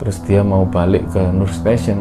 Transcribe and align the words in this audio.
terus 0.00 0.18
dia 0.24 0.40
mau 0.40 0.64
balik 0.64 1.12
ke 1.12 1.20
Nur 1.30 1.52
Station. 1.52 2.00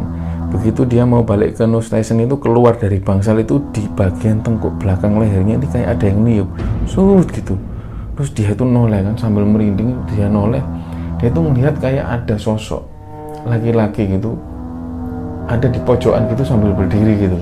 Begitu 0.50 0.88
dia 0.88 1.06
mau 1.06 1.22
balik 1.22 1.60
ke 1.60 1.68
Nur 1.68 1.84
Station 1.84 2.24
itu 2.24 2.40
keluar 2.40 2.80
dari 2.80 2.98
bangsal 2.98 3.44
itu 3.44 3.60
di 3.76 3.86
bagian 3.94 4.40
tengkuk 4.40 4.80
belakang 4.80 5.20
lehernya 5.20 5.60
ini 5.60 5.68
kayak 5.68 6.00
ada 6.00 6.06
yang 6.08 6.20
niup. 6.24 6.50
Surut 6.88 7.28
gitu. 7.30 7.60
Terus 8.16 8.30
dia 8.32 8.56
itu 8.56 8.64
noleh 8.64 9.04
kan 9.04 9.16
sambil 9.20 9.44
merinding 9.44 10.00
dia 10.16 10.32
noleh. 10.32 10.64
Dia 11.20 11.28
itu 11.30 11.40
melihat 11.44 11.76
kayak 11.78 12.08
ada 12.08 12.40
sosok 12.40 12.88
laki-laki 13.48 14.08
gitu 14.08 14.36
ada 15.50 15.66
di 15.66 15.80
pojokan 15.82 16.30
gitu 16.30 16.44
sambil 16.46 16.72
berdiri 16.76 17.28
gitu 17.28 17.38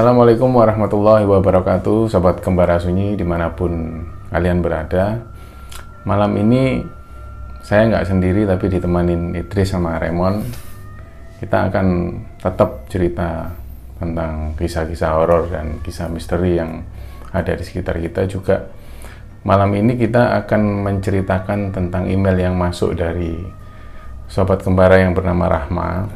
Assalamualaikum 0.00 0.56
warahmatullahi 0.56 1.28
wabarakatuh. 1.28 2.08
Sobat 2.08 2.40
Kembara 2.40 2.80
Sunyi 2.80 3.20
di 3.20 3.24
mana 3.28 3.52
pun 3.52 4.00
kalian 4.32 4.64
berada. 4.64 5.20
Malam 6.08 6.40
ini 6.40 6.80
saya 7.60 7.84
nggak 7.84 8.08
sendiri 8.08 8.48
tapi 8.48 8.72
ditemanin 8.72 9.36
Idris 9.36 9.76
sama 9.76 10.00
Raymond. 10.00 10.40
Kita 11.36 11.68
akan 11.68 12.16
tetap 12.40 12.88
cerita 12.88 13.52
tentang 14.00 14.56
kisah-kisah 14.56 15.20
horor 15.20 15.52
dan 15.52 15.84
kisah 15.84 16.08
misteri 16.08 16.56
yang 16.56 16.80
ada 17.36 17.52
di 17.52 17.60
sekitar 17.60 18.00
kita 18.00 18.24
juga. 18.24 18.72
Malam 19.44 19.68
ini 19.84 20.00
kita 20.00 20.32
akan 20.40 20.80
menceritakan 20.80 21.76
tentang 21.76 22.08
email 22.08 22.40
yang 22.40 22.56
masuk 22.56 22.96
dari 22.96 23.36
Sobat 24.32 24.64
Kembara 24.64 24.96
yang 24.96 25.12
bernama 25.12 25.60
Rahma. 25.60 26.08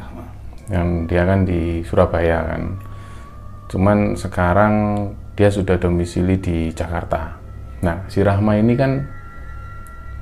Yang 0.73 0.89
dia 1.05 1.21
kan 1.29 1.45
di 1.45 1.85
Surabaya 1.85 2.49
kan 2.49 2.84
Cuman 3.69 4.13
sekarang 4.13 4.73
dia 5.35 5.49
sudah 5.51 5.75
domisili 5.75 6.39
di 6.39 6.71
Jakarta. 6.71 7.35
Nah, 7.83 8.07
si 8.07 8.23
Rahma 8.23 8.55
ini 8.55 8.73
kan 8.77 8.91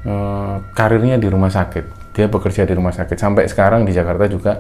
eh, 0.08 0.56
karirnya 0.74 1.20
di 1.20 1.28
rumah 1.30 1.52
sakit. 1.52 2.14
Dia 2.14 2.30
bekerja 2.30 2.66
di 2.66 2.74
rumah 2.78 2.94
sakit 2.94 3.18
sampai 3.18 3.50
sekarang 3.50 3.86
di 3.86 3.94
Jakarta 3.94 4.30
juga 4.30 4.54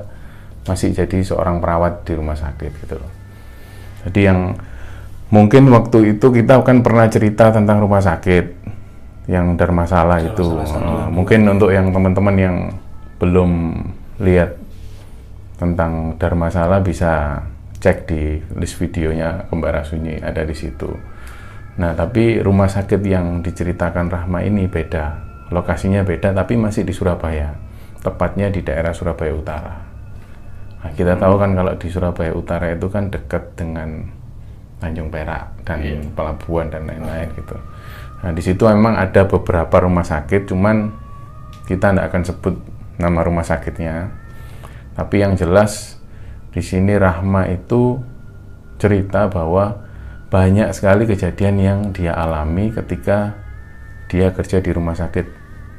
masih 0.64 0.96
jadi 0.96 1.20
seorang 1.22 1.60
perawat 1.60 2.08
di 2.08 2.14
rumah 2.16 2.38
sakit 2.38 2.72
gitu 2.88 2.96
loh. 2.98 3.12
Jadi 4.08 4.22
yang 4.24 4.56
mungkin 5.34 5.72
waktu 5.72 6.18
itu 6.18 6.32
kita 6.32 6.64
kan 6.64 6.86
pernah 6.86 7.08
cerita 7.08 7.52
tentang 7.52 7.84
rumah 7.84 8.00
sakit 8.00 8.64
yang 9.28 9.56
bermasalah 9.56 10.20
itu. 10.24 10.60
Eh, 10.60 11.08
mungkin 11.12 11.48
untuk 11.48 11.72
yang 11.72 11.92
teman-teman 11.92 12.36
yang 12.36 12.56
belum 13.20 13.80
lihat 14.20 14.60
tentang 15.58 16.20
Dharmasala 16.20 16.84
bisa 16.84 17.40
cek 17.84 18.08
di 18.08 18.40
list 18.56 18.80
videonya 18.80 19.52
Kembara 19.52 19.84
Sunyi 19.84 20.24
ada 20.24 20.48
di 20.48 20.56
situ. 20.56 20.88
Nah, 21.76 21.92
tapi 21.92 22.40
rumah 22.40 22.72
sakit 22.72 23.04
yang 23.04 23.44
diceritakan 23.44 24.08
Rahma 24.08 24.40
ini 24.48 24.72
beda. 24.72 25.20
Lokasinya 25.52 26.08
beda 26.08 26.32
tapi 26.32 26.56
masih 26.56 26.88
di 26.88 26.96
Surabaya. 26.96 27.52
Tepatnya 28.00 28.48
di 28.48 28.64
daerah 28.64 28.96
Surabaya 28.96 29.36
Utara. 29.36 29.76
Nah, 30.80 30.92
kita 30.96 31.20
tahu 31.20 31.36
kan 31.36 31.52
kalau 31.52 31.76
di 31.76 31.88
Surabaya 31.92 32.32
Utara 32.32 32.72
itu 32.72 32.88
kan 32.88 33.12
dekat 33.12 33.60
dengan 33.60 34.08
Tanjung 34.80 35.12
Perak 35.12 35.68
dan 35.68 36.08
pelabuhan 36.16 36.72
dan 36.72 36.88
lain-lain 36.88 37.32
gitu. 37.36 37.56
Nah, 38.24 38.32
di 38.32 38.40
situ 38.40 38.64
memang 38.64 38.96
ada 38.96 39.28
beberapa 39.28 39.84
rumah 39.84 40.08
sakit, 40.08 40.48
cuman 40.48 40.92
kita 41.68 41.92
tidak 41.92 42.06
akan 42.12 42.24
sebut 42.24 42.56
nama 42.96 43.20
rumah 43.24 43.44
sakitnya. 43.44 44.12
Tapi 44.96 45.24
yang 45.24 45.36
jelas 45.36 46.03
di 46.54 46.62
sini 46.62 46.94
Rahma 46.94 47.50
itu 47.50 47.98
cerita 48.78 49.26
bahwa 49.26 49.90
banyak 50.30 50.70
sekali 50.74 51.10
kejadian 51.10 51.56
yang 51.58 51.80
dia 51.90 52.14
alami 52.14 52.70
ketika 52.70 53.38
dia 54.06 54.30
kerja 54.30 54.62
di 54.62 54.70
rumah 54.70 54.94
sakit 54.94 55.26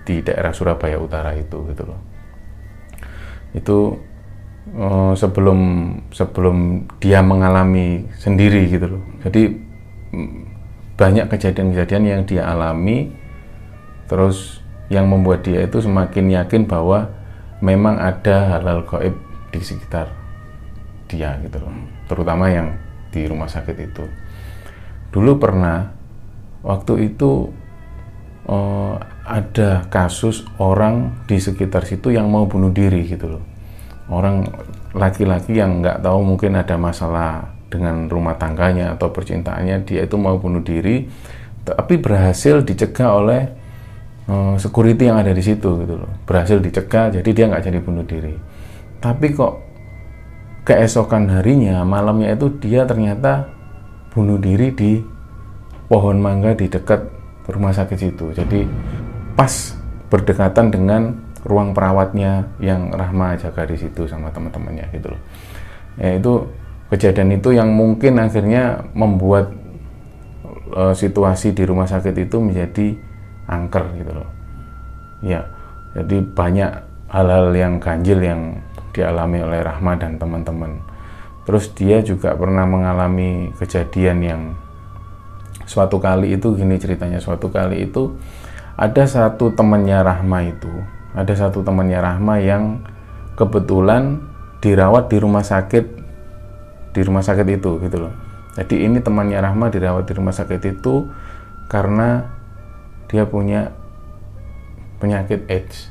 di 0.03 0.23
daerah 0.23 0.51
Surabaya 0.51 0.99
Utara 0.99 1.35
itu 1.39 1.63
gitu 1.71 1.83
loh. 1.87 2.01
Itu 3.55 3.79
eh, 4.75 5.15
sebelum 5.15 5.59
sebelum 6.11 6.87
dia 6.99 7.23
mengalami 7.23 8.11
sendiri 8.19 8.67
gitu 8.67 8.99
loh. 8.99 9.03
Jadi 9.23 9.43
mm, 10.11 10.35
banyak 10.99 11.27
kejadian-kejadian 11.31 12.03
yang 12.03 12.23
dia 12.27 12.47
alami 12.51 13.11
terus 14.07 14.63
yang 14.91 15.11
membuat 15.11 15.47
dia 15.47 15.67
itu 15.67 15.83
semakin 15.83 16.31
yakin 16.31 16.67
bahwa 16.67 17.11
memang 17.59 17.99
ada 17.99 18.55
hal-hal 18.55 18.87
gaib 18.87 19.17
di 19.51 19.59
sekitar 19.63 20.24
dia 21.09 21.37
gitu 21.43 21.61
loh. 21.61 21.73
Terutama 22.09 22.51
yang 22.51 22.75
di 23.15 23.23
rumah 23.31 23.47
sakit 23.47 23.77
itu. 23.79 24.05
Dulu 25.15 25.39
pernah 25.39 25.95
waktu 26.67 27.15
itu 27.15 27.53
eh, 28.51 28.95
ada 29.25 29.87
kasus 29.89 30.43
orang 30.59 31.25
di 31.31 31.39
sekitar 31.39 31.87
situ 31.87 32.11
yang 32.11 32.27
mau 32.29 32.45
bunuh 32.51 32.75
diri 32.75 33.07
gitu 33.07 33.39
loh. 33.39 33.45
Orang 34.11 34.45
laki-laki 34.93 35.57
yang 35.57 35.81
nggak 35.81 36.05
tahu 36.05 36.21
mungkin 36.21 36.59
ada 36.61 36.77
masalah 36.77 37.55
dengan 37.73 38.07
rumah 38.07 38.37
tangganya 38.37 38.95
atau 38.95 39.11
percintaannya 39.11 39.83
dia 39.83 40.07
itu 40.07 40.15
mau 40.15 40.39
bunuh 40.39 40.63
diri 40.63 41.11
tapi 41.67 41.99
berhasil 41.99 42.63
dicegah 42.63 43.11
oleh 43.19 43.43
eh, 44.29 44.55
security 44.61 45.09
yang 45.09 45.23
ada 45.23 45.33
di 45.33 45.41
situ 45.41 45.71
gitu 45.87 45.95
loh. 45.95 46.11
Berhasil 46.27 46.59
dicegah 46.59 47.15
jadi 47.15 47.31
dia 47.31 47.45
nggak 47.49 47.65
jadi 47.71 47.79
bunuh 47.81 48.05
diri. 48.05 48.35
Tapi 49.01 49.27
kok 49.33 49.74
keesokan 50.65 51.29
harinya 51.29 51.85
malamnya 51.85 52.33
itu 52.33 52.49
dia 52.57 52.89
ternyata 52.89 53.45
bunuh 54.11 54.41
diri 54.41 54.73
di 54.73 54.93
pohon 55.87 56.17
mangga 56.17 56.57
di 56.57 56.67
dekat 56.67 57.05
rumah 57.49 57.71
sakit 57.77 57.99
situ. 58.01 58.33
Jadi 58.33 58.65
pas 59.37 59.53
berdekatan 60.09 60.73
dengan 60.73 61.13
ruang 61.45 61.77
perawatnya 61.77 62.49
yang 62.57 62.89
Rahma 62.89 63.37
jaga 63.37 63.69
di 63.69 63.77
situ 63.77 64.09
sama 64.09 64.33
teman-temannya 64.33 64.89
gitu 64.97 65.13
loh. 65.13 65.21
Ya 66.01 66.17
itu 66.17 66.33
kejadian 66.89 67.37
itu 67.37 67.53
yang 67.53 67.69
mungkin 67.77 68.17
akhirnya 68.17 68.81
membuat 68.97 69.53
e, 70.73 70.83
situasi 70.97 71.53
di 71.53 71.69
rumah 71.69 71.85
sakit 71.85 72.17
itu 72.17 72.41
menjadi 72.41 72.97
angker 73.45 73.85
gitu 74.01 74.13
loh. 74.17 74.29
Ya 75.21 75.45
jadi 75.93 76.25
banyak 76.25 76.71
hal-hal 77.13 77.53
yang 77.53 77.77
ganjil 77.77 78.19
yang 78.25 78.57
dialami 78.95 79.43
oleh 79.43 79.61
Rahma 79.61 79.99
dan 79.99 80.17
teman-teman. 80.17 80.79
Terus 81.45 81.75
dia 81.77 82.01
juga 82.01 82.33
pernah 82.39 82.65
mengalami 82.65 83.53
kejadian 83.59 84.19
yang 84.25 84.43
suatu 85.69 86.01
kali 86.01 86.37
itu 86.37 86.55
gini 86.57 86.77
ceritanya 86.77 87.21
suatu 87.21 87.49
kali 87.49 87.89
itu 87.89 88.17
ada 88.77 89.05
satu 89.05 89.53
temannya 89.53 90.01
Rahma 90.01 90.45
itu 90.45 90.73
ada 91.17 91.33
satu 91.33 91.65
temannya 91.65 92.01
Rahma 92.01 92.41
yang 92.41 92.85
kebetulan 93.37 94.21
dirawat 94.61 95.09
di 95.09 95.19
rumah 95.21 95.45
sakit 95.45 95.85
di 96.95 97.01
rumah 97.03 97.25
sakit 97.27 97.47
itu 97.49 97.81
gitu 97.83 97.97
loh. 98.09 98.15
Jadi 98.55 98.87
ini 98.87 99.03
temannya 99.03 99.43
Rahma 99.43 99.69
dirawat 99.69 100.07
di 100.07 100.15
rumah 100.15 100.31
sakit 100.31 100.63
itu 100.63 101.11
karena 101.67 102.23
dia 103.11 103.27
punya 103.27 103.75
penyakit 105.03 105.45
AIDS. 105.51 105.91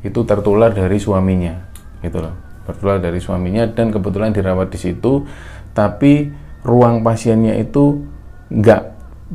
Itu 0.00 0.24
tertular 0.24 0.72
dari 0.72 0.96
suaminya 0.96 1.69
gitu 2.00 2.18
loh. 2.20 2.34
Tertular 2.68 3.00
dari 3.00 3.18
suaminya 3.18 3.66
dan 3.70 3.90
kebetulan 3.90 4.32
dirawat 4.32 4.72
di 4.72 4.78
situ 4.78 5.24
tapi 5.72 6.28
ruang 6.66 7.00
pasiennya 7.00 7.56
itu 7.56 8.04
nggak 8.50 8.82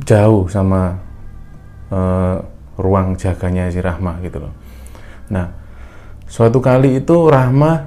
jauh 0.06 0.46
sama 0.46 1.00
uh, 1.90 2.36
ruang 2.76 3.16
jaganya 3.16 3.72
si 3.72 3.80
Rahma 3.80 4.20
gitu 4.22 4.46
loh. 4.46 4.52
Nah 5.32 5.50
suatu 6.26 6.60
kali 6.60 7.00
itu 7.02 7.16
Rahma 7.26 7.86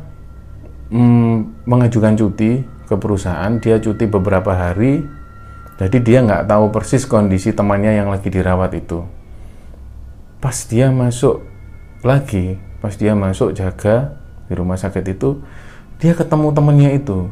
mm, 0.89 1.67
mengajukan 1.69 2.17
cuti 2.17 2.65
ke 2.89 2.95
perusahaan 2.97 3.61
dia 3.61 3.77
cuti 3.77 4.09
beberapa 4.09 4.51
hari 4.57 5.05
jadi 5.79 5.97
dia 6.03 6.19
nggak 6.25 6.51
tahu 6.51 6.75
persis 6.75 7.07
kondisi 7.07 7.55
temannya 7.55 8.03
yang 8.03 8.11
lagi 8.11 8.27
dirawat 8.27 8.75
itu. 8.75 9.07
Pas 10.43 10.55
dia 10.67 10.91
masuk 10.91 11.47
lagi 12.03 12.59
pas 12.79 12.95
dia 12.95 13.11
masuk 13.11 13.51
jaga 13.51 14.18
di 14.49 14.53
rumah 14.57 14.75
sakit 14.75 15.05
itu 15.05 15.39
dia 16.01 16.17
ketemu 16.17 16.49
temannya 16.49 16.89
itu. 16.97 17.29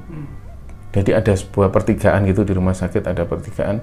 Jadi 0.94 1.12
ada 1.18 1.34
sebuah 1.34 1.74
pertigaan 1.74 2.30
gitu 2.30 2.46
di 2.46 2.54
rumah 2.54 2.78
sakit 2.78 3.04
ada 3.04 3.26
pertigaan. 3.26 3.82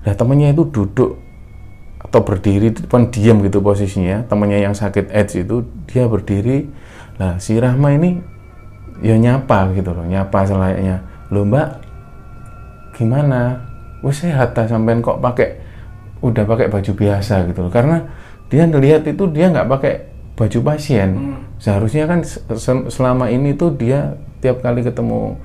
Nah 0.00 0.14
temannya 0.16 0.56
itu 0.56 0.64
duduk 0.64 1.20
atau 2.00 2.24
berdiri 2.24 2.72
di 2.72 2.80
depan 2.80 3.12
diam 3.12 3.44
gitu 3.44 3.60
posisinya. 3.60 4.24
Temannya 4.24 4.64
yang 4.64 4.72
sakit 4.72 5.12
AIDS 5.12 5.36
itu 5.36 5.68
dia 5.84 6.08
berdiri 6.08 6.66
nah 7.20 7.36
si 7.36 7.60
Rahma 7.60 7.92
ini 7.92 8.16
ya 9.04 9.20
nyapa 9.20 9.76
gitu 9.76 9.92
loh 9.92 10.08
nyapa 10.08 10.48
selayaknya. 10.48 11.04
Lo 11.28 11.44
mbak 11.44 11.68
gimana? 12.96 13.68
Wes 14.00 14.24
sehat 14.24 14.56
ta 14.56 14.64
sampean 14.64 15.04
kok 15.04 15.20
pakai 15.20 15.60
udah 16.24 16.48
pakai 16.48 16.72
baju 16.72 16.92
biasa 16.96 17.44
gitu 17.52 17.68
loh. 17.68 17.72
Karena 17.72 18.00
dia 18.48 18.64
ngelihat 18.64 19.04
itu 19.04 19.28
dia 19.28 19.52
nggak 19.52 19.68
pakai 19.68 19.94
baju 20.40 20.58
pasien 20.72 21.08
seharusnya 21.60 22.08
kan 22.08 22.24
se- 22.24 22.40
se- 22.56 22.88
selama 22.88 23.28
ini 23.28 23.52
tuh 23.52 23.76
dia 23.76 24.16
tiap 24.40 24.64
kali 24.64 24.80
ketemu 24.80 25.36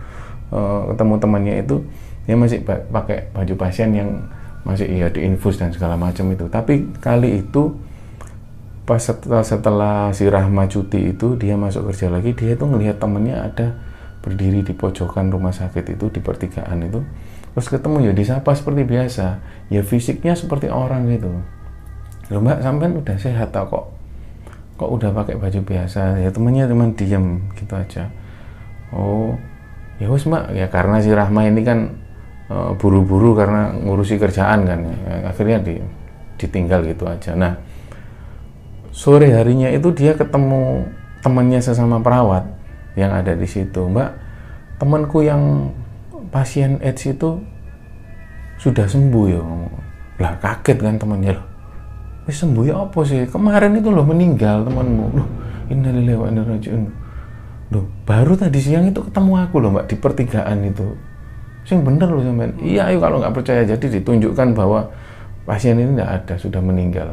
eh, 0.56 0.82
ketemu 0.96 1.14
temannya 1.20 1.56
itu 1.62 1.84
dia 2.26 2.36
masih 2.40 2.66
pakai 2.66 3.30
baju 3.36 3.54
pasien 3.60 3.94
yang 3.94 4.10
masih 4.66 4.90
iya 4.90 5.14
diinfus 5.14 5.62
dan 5.62 5.70
segala 5.70 5.94
macam 5.94 6.26
itu. 6.34 6.50
Tapi 6.50 6.90
kali 6.98 7.46
itu 7.46 7.78
pas 8.86 8.98
setelah, 8.98 9.46
setelah 9.46 9.98
si 10.10 10.26
Rahma 10.26 10.66
cuti 10.66 11.14
itu 11.14 11.38
dia 11.38 11.54
masuk 11.54 11.94
kerja 11.94 12.10
lagi 12.10 12.34
dia 12.34 12.58
itu 12.58 12.66
ngelihat 12.66 12.98
temennya 12.98 13.46
ada 13.46 13.78
berdiri 14.26 14.66
di 14.66 14.74
pojokan 14.74 15.30
rumah 15.30 15.54
sakit 15.54 15.94
itu 15.94 16.10
di 16.10 16.18
pertigaan 16.18 16.82
itu. 16.82 17.06
Terus 17.54 17.68
ketemu 17.72 18.10
ya 18.10 18.12
disapa 18.12 18.52
seperti 18.58 18.84
biasa. 18.84 19.38
Ya 19.70 19.82
fisiknya 19.86 20.34
seperti 20.34 20.68
orang 20.68 21.08
gitu. 21.14 21.30
Loh 22.34 22.42
mbak 22.42 22.66
sampean 22.66 22.98
udah 22.98 23.18
sehat 23.22 23.54
tak 23.54 23.70
kok 23.70 23.95
kok 24.76 24.90
udah 24.92 25.10
pakai 25.16 25.40
baju 25.40 25.60
biasa? 25.64 26.20
Ya 26.20 26.30
temennya 26.32 26.68
cuman 26.68 26.96
diem 26.96 27.48
gitu 27.56 27.74
aja. 27.76 28.12
Oh 28.92 29.36
ya 30.00 30.12
wes 30.12 30.28
mbak. 30.28 30.52
Ya 30.52 30.68
karena 30.68 31.00
si 31.00 31.12
Rahma 31.12 31.48
ini 31.48 31.62
kan 31.64 31.96
eh, 32.52 32.72
buru-buru 32.76 33.36
karena 33.36 33.72
ngurusi 33.76 34.20
kerjaan 34.20 34.68
kan. 34.68 34.80
Ya, 34.84 35.32
akhirnya 35.32 35.58
di, 35.64 35.80
ditinggal 36.40 36.84
gitu 36.88 37.08
aja. 37.08 37.34
Nah 37.34 37.56
sore 38.92 39.32
harinya 39.32 39.72
itu 39.72 39.92
dia 39.92 40.16
ketemu 40.16 40.88
temannya 41.20 41.60
sesama 41.60 42.00
perawat 42.00 42.48
yang 42.96 43.12
ada 43.12 43.36
di 43.36 43.48
situ. 43.48 43.88
Mbak 43.88 44.10
temanku 44.80 45.24
yang 45.24 45.72
pasien 46.32 46.84
AIDS 46.84 47.08
itu 47.08 47.40
sudah 48.60 48.88
sembuh 48.88 49.26
ya 49.32 49.44
lah 50.20 50.34
kaget 50.40 50.78
kan 50.80 50.96
temannya 50.96 51.36
loh 51.36 51.48
wis 52.26 52.42
sembuh 52.42 52.64
ya 52.66 52.76
apa 52.82 53.00
sih? 53.06 53.26
Kemarin 53.30 53.78
itu 53.78 53.90
loh 53.94 54.06
meninggal 54.06 54.66
temanmu. 54.66 55.06
Loh 55.14 55.28
innalillahi 55.70 56.18
wa 56.18 56.28
inna 56.30 56.44
raji'un. 56.46 56.84
Loh 57.74 57.86
baru 58.06 58.34
tadi 58.38 58.60
siang 58.62 58.90
itu 58.90 59.02
ketemu 59.02 59.32
aku 59.46 59.56
loh 59.62 59.70
mbak 59.74 59.86
di 59.90 59.96
pertigaan 59.98 60.66
itu. 60.66 60.86
Sing 61.66 61.82
bener 61.82 62.10
loh 62.10 62.22
sampean. 62.22 62.54
Iya 62.62 62.94
ayo 62.94 62.98
kalau 63.02 63.22
nggak 63.22 63.34
percaya 63.34 63.62
jadi 63.66 63.86
ditunjukkan 64.02 64.54
bahwa 64.54 64.90
pasien 65.46 65.78
ini 65.78 65.98
tidak 65.98 66.10
ada 66.22 66.34
sudah 66.38 66.62
meninggal. 66.62 67.10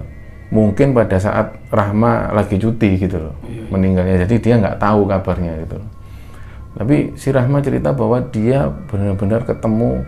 Mungkin 0.52 0.92
pada 0.92 1.16
saat 1.16 1.56
Rahma 1.72 2.28
lagi 2.36 2.60
cuti 2.60 3.00
gitu 3.00 3.16
loh 3.16 3.34
meninggalnya 3.72 4.28
jadi 4.28 4.36
dia 4.36 4.54
nggak 4.60 4.76
tahu 4.76 5.08
kabarnya 5.08 5.56
gitu 5.64 5.80
loh. 5.80 5.88
Tapi 6.72 7.16
si 7.20 7.28
Rahma 7.32 7.60
cerita 7.60 7.92
bahwa 7.92 8.20
dia 8.32 8.68
benar-benar 8.88 9.44
ketemu 9.44 10.04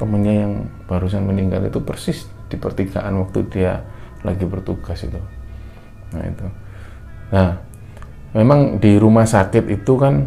temennya 0.00 0.34
yang 0.44 0.52
barusan 0.88 1.24
meninggal 1.24 1.64
itu 1.68 1.80
persis 1.84 2.28
di 2.48 2.56
pertigaan 2.56 3.16
waktu 3.24 3.44
dia 3.48 3.80
lagi 4.22 4.44
bertugas 4.46 5.02
itu. 5.02 5.20
Nah 6.14 6.24
itu. 6.26 6.46
Nah 7.32 7.50
memang 8.32 8.80
di 8.80 8.96
rumah 8.96 9.28
sakit 9.28 9.68
itu 9.68 9.92
kan 9.98 10.26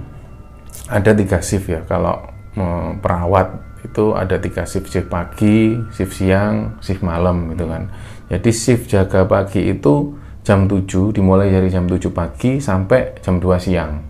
ada 0.91 1.11
tiga 1.11 1.39
shift 1.41 1.67
ya. 1.71 1.81
Kalau 1.87 2.21
eh, 2.55 2.89
perawat 2.99 3.65
itu 3.85 4.17
ada 4.17 4.41
tiga 4.41 4.65
shift 4.65 4.89
shift 4.89 5.07
pagi 5.13 5.77
shift 5.93 6.17
siang 6.17 6.81
shift 6.81 7.05
malam 7.05 7.53
gitu 7.53 7.69
kan. 7.69 7.89
Jadi 8.27 8.49
shift 8.49 8.89
jaga 8.89 9.23
pagi 9.29 9.69
itu 9.69 10.17
jam 10.45 10.69
7 10.69 11.13
dimulai 11.13 11.49
dari 11.49 11.69
jam 11.73 11.89
7 11.89 12.09
pagi 12.13 12.61
sampai 12.61 13.17
jam 13.21 13.41
2 13.41 13.57
siang. 13.57 14.01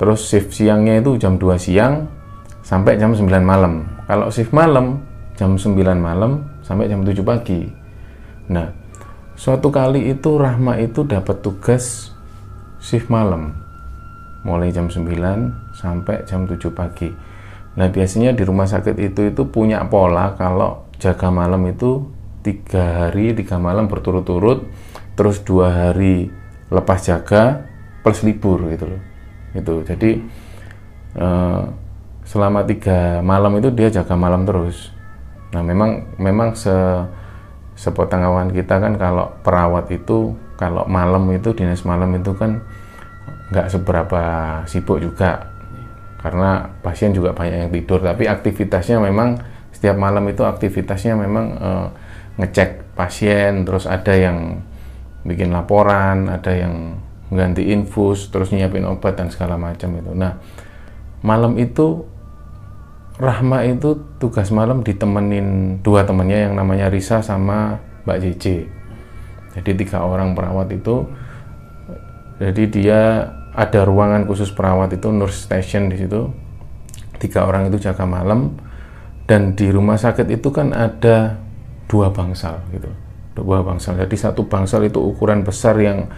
Terus 0.00 0.20
shift 0.28 0.52
siangnya 0.52 1.00
itu 1.00 1.16
jam 1.20 1.36
2 1.36 1.56
siang 1.56 2.08
sampai 2.64 2.96
jam 2.96 3.12
9 3.12 3.28
malam. 3.44 3.84
Kalau 4.08 4.28
shift 4.32 4.52
malam 4.52 5.04
jam 5.36 5.56
9 5.56 5.76
malam 5.96 6.44
sampai 6.64 6.88
jam 6.88 7.04
7 7.04 7.20
pagi. 7.24 7.68
Nah 8.52 8.83
suatu 9.34 9.70
kali 9.70 10.10
itu 10.10 10.38
Rahma 10.38 10.78
itu 10.78 11.02
dapat 11.06 11.42
tugas 11.42 12.14
shift 12.78 13.10
malam. 13.10 13.54
Mulai 14.44 14.70
jam 14.70 14.92
9 14.92 15.08
sampai 15.72 16.22
jam 16.28 16.44
7 16.44 16.60
pagi. 16.70 17.08
Nah 17.74 17.90
biasanya 17.90 18.36
di 18.36 18.42
rumah 18.46 18.68
sakit 18.68 18.94
itu 19.00 19.34
itu 19.34 19.42
punya 19.50 19.82
pola 19.90 20.38
kalau 20.38 20.86
jaga 21.02 21.32
malam 21.32 21.66
itu 21.66 22.06
tiga 22.44 23.08
hari 23.08 23.34
tiga 23.34 23.58
malam 23.58 23.90
berturut-turut 23.90 24.68
terus 25.18 25.42
dua 25.42 25.72
hari 25.72 26.28
lepas 26.70 27.02
jaga 27.02 27.66
plus 28.04 28.22
libur 28.22 28.62
gitu 28.70 28.94
loh. 28.94 29.02
Itu. 29.56 29.74
Jadi 29.82 30.10
eh, 31.18 31.62
selama 32.22 32.62
tiga 32.62 33.24
malam 33.26 33.58
itu 33.58 33.74
dia 33.74 33.90
jaga 33.90 34.14
malam 34.14 34.46
terus. 34.46 34.94
Nah 35.50 35.62
memang 35.64 36.14
memang 36.20 36.54
se 36.54 36.74
sepengetahuan 37.74 38.54
kita 38.54 38.78
kan 38.78 38.94
kalau 38.94 39.34
perawat 39.42 39.90
itu 39.90 40.34
kalau 40.54 40.86
malam 40.86 41.26
itu 41.34 41.50
dinas 41.52 41.82
malam 41.82 42.14
itu 42.14 42.32
kan 42.38 42.62
nggak 43.50 43.70
seberapa 43.70 44.22
sibuk 44.70 45.02
juga. 45.02 45.50
Karena 46.24 46.64
pasien 46.80 47.12
juga 47.12 47.36
banyak 47.36 47.68
yang 47.68 47.72
tidur. 47.74 48.00
Tapi 48.00 48.24
aktivitasnya 48.24 48.96
memang 48.96 49.36
setiap 49.68 50.00
malam 50.00 50.24
itu 50.30 50.40
aktivitasnya 50.40 51.18
memang 51.20 51.46
eh, 51.60 51.86
ngecek 52.40 52.96
pasien. 52.96 53.66
Terus 53.68 53.84
ada 53.84 54.14
yang 54.16 54.64
bikin 55.24 55.50
laporan 55.50 56.28
ada 56.28 56.52
yang 56.52 57.00
ganti 57.32 57.72
infus 57.72 58.28
terus 58.28 58.52
nyiapin 58.52 58.84
obat 58.84 59.16
dan 59.16 59.32
segala 59.32 59.56
macam 59.56 59.90
itu. 59.96 60.12
Nah 60.12 60.38
malam 61.24 61.56
itu 61.56 62.04
Rahma 63.14 63.62
itu 63.62 63.94
tugas 64.18 64.50
malam 64.50 64.82
ditemenin 64.82 65.78
dua 65.86 66.02
temannya 66.02 66.50
yang 66.50 66.54
namanya 66.58 66.90
Risa 66.90 67.22
sama 67.22 67.78
Mbak 68.02 68.18
Jj 68.20 68.44
jadi 69.54 69.70
tiga 69.78 70.02
orang 70.02 70.34
perawat 70.34 70.66
itu 70.74 71.06
jadi 72.42 72.64
dia 72.66 73.00
ada 73.54 73.86
ruangan 73.86 74.26
khusus 74.26 74.50
perawat 74.50 74.98
itu 74.98 75.14
nurse 75.14 75.46
station 75.46 75.86
di 75.86 76.02
situ. 76.02 76.26
Tiga 77.22 77.46
orang 77.46 77.70
itu 77.70 77.78
jaga 77.78 78.02
malam 78.02 78.58
dan 79.30 79.54
di 79.54 79.70
rumah 79.70 79.94
sakit 79.94 80.26
itu 80.26 80.50
kan 80.50 80.74
ada 80.74 81.38
dua 81.86 82.10
bangsal 82.10 82.58
gitu. 82.74 82.90
Dua 83.38 83.62
bangsal. 83.62 83.94
Jadi 84.02 84.16
satu 84.18 84.50
bangsal 84.50 84.90
itu 84.90 84.98
ukuran 84.98 85.46
besar 85.46 85.78
yang 85.78 86.10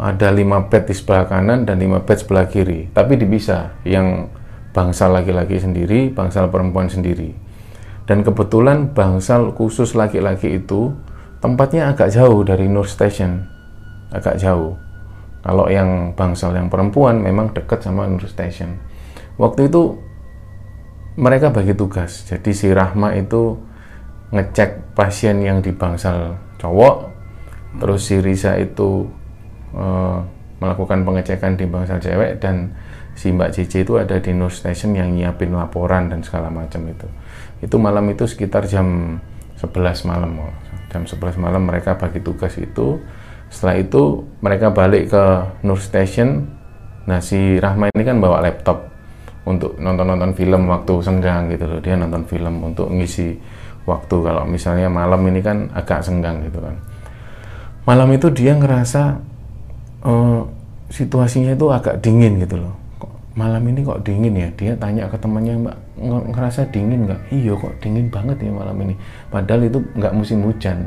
ada 0.00 0.32
lima 0.32 0.64
bed 0.72 0.88
di 0.88 0.96
sebelah 0.96 1.28
kanan 1.28 1.68
dan 1.68 1.76
lima 1.76 2.00
bed 2.00 2.24
sebelah 2.24 2.48
kiri. 2.48 2.88
Tapi 2.88 3.20
dipisah 3.20 3.84
yang 3.84 4.32
bangsal 4.70 5.10
laki-laki 5.14 5.58
sendiri 5.58 6.10
bangsal 6.10 6.50
perempuan 6.50 6.86
sendiri. 6.86 7.34
Dan 8.06 8.26
kebetulan 8.26 8.90
bangsal 8.90 9.54
khusus 9.54 9.94
laki-laki 9.94 10.58
itu 10.58 10.90
tempatnya 11.38 11.94
agak 11.94 12.10
jauh 12.10 12.42
dari 12.42 12.66
nurse 12.66 12.98
station. 12.98 13.46
Agak 14.10 14.42
jauh. 14.42 14.74
Kalau 15.40 15.70
yang 15.70 16.12
bangsal 16.18 16.52
yang 16.52 16.66
perempuan 16.66 17.22
memang 17.22 17.54
dekat 17.54 17.86
sama 17.86 18.10
nurse 18.10 18.34
station. 18.34 18.76
Waktu 19.38 19.70
itu 19.70 19.94
mereka 21.16 21.54
bagi 21.54 21.72
tugas. 21.74 22.26
Jadi 22.26 22.50
si 22.50 22.68
Rahma 22.70 23.14
itu 23.14 23.56
ngecek 24.30 24.94
pasien 24.94 25.42
yang 25.42 25.62
di 25.62 25.70
bangsal 25.70 26.34
cowok. 26.58 27.10
Terus 27.78 28.00
si 28.02 28.18
Risa 28.18 28.58
itu 28.58 29.06
eh, 29.74 30.18
melakukan 30.60 31.06
pengecekan 31.06 31.56
di 31.56 31.64
bangsal 31.64 31.98
cewek 32.02 32.42
dan 32.42 32.74
si 33.20 33.28
Mbak 33.28 33.52
Cici 33.52 33.84
itu 33.84 34.00
ada 34.00 34.16
di 34.16 34.32
nurse 34.32 34.64
station 34.64 34.96
yang 34.96 35.12
nyiapin 35.12 35.52
laporan 35.52 36.08
dan 36.08 36.24
segala 36.24 36.48
macam 36.48 36.88
itu. 36.88 37.04
Itu 37.60 37.76
malam 37.76 38.08
itu 38.08 38.24
sekitar 38.24 38.64
jam 38.64 39.20
11 39.60 40.08
malam 40.08 40.48
jam 40.88 41.04
11 41.04 41.36
malam 41.36 41.68
mereka 41.68 42.00
bagi 42.00 42.24
tugas 42.24 42.56
itu. 42.56 42.96
Setelah 43.52 43.76
itu 43.76 44.24
mereka 44.40 44.72
balik 44.72 45.12
ke 45.12 45.24
nurse 45.60 45.92
station. 45.92 46.48
Nah 47.04 47.20
si 47.20 47.60
Rahma 47.60 47.92
ini 47.92 48.08
kan 48.08 48.24
bawa 48.24 48.40
laptop 48.40 48.88
untuk 49.44 49.76
nonton-nonton 49.76 50.32
film 50.32 50.72
waktu 50.72 50.94
senggang 51.04 51.52
gitu 51.52 51.68
loh. 51.68 51.80
Dia 51.84 52.00
nonton 52.00 52.24
film 52.24 52.72
untuk 52.72 52.88
ngisi 52.88 53.36
waktu. 53.84 54.16
Kalau 54.16 54.48
misalnya 54.48 54.88
malam 54.88 55.20
ini 55.28 55.44
kan 55.44 55.68
agak 55.76 56.00
senggang 56.00 56.40
gitu 56.48 56.64
kan. 56.64 56.72
Malam 57.84 58.16
itu 58.16 58.32
dia 58.32 58.56
ngerasa 58.56 59.20
eh, 60.08 60.40
situasinya 60.88 61.52
itu 61.52 61.68
agak 61.68 62.00
dingin 62.00 62.40
gitu 62.40 62.64
loh 62.64 62.80
malam 63.38 63.62
ini 63.70 63.80
kok 63.86 64.02
dingin 64.02 64.34
ya? 64.34 64.48
Dia 64.58 64.72
tanya 64.74 65.06
ke 65.06 65.16
temannya 65.18 65.54
mbak 65.62 65.76
"Nge- 65.98 66.26
ngerasa 66.34 66.60
dingin 66.74 67.06
nggak? 67.06 67.20
Iya 67.30 67.52
kok 67.54 67.72
dingin 67.78 68.06
banget 68.10 68.36
ya 68.42 68.50
malam 68.50 68.76
ini. 68.82 68.94
Padahal 69.30 69.66
itu 69.66 69.78
nggak 69.96 70.14
musim 70.14 70.42
hujan. 70.42 70.86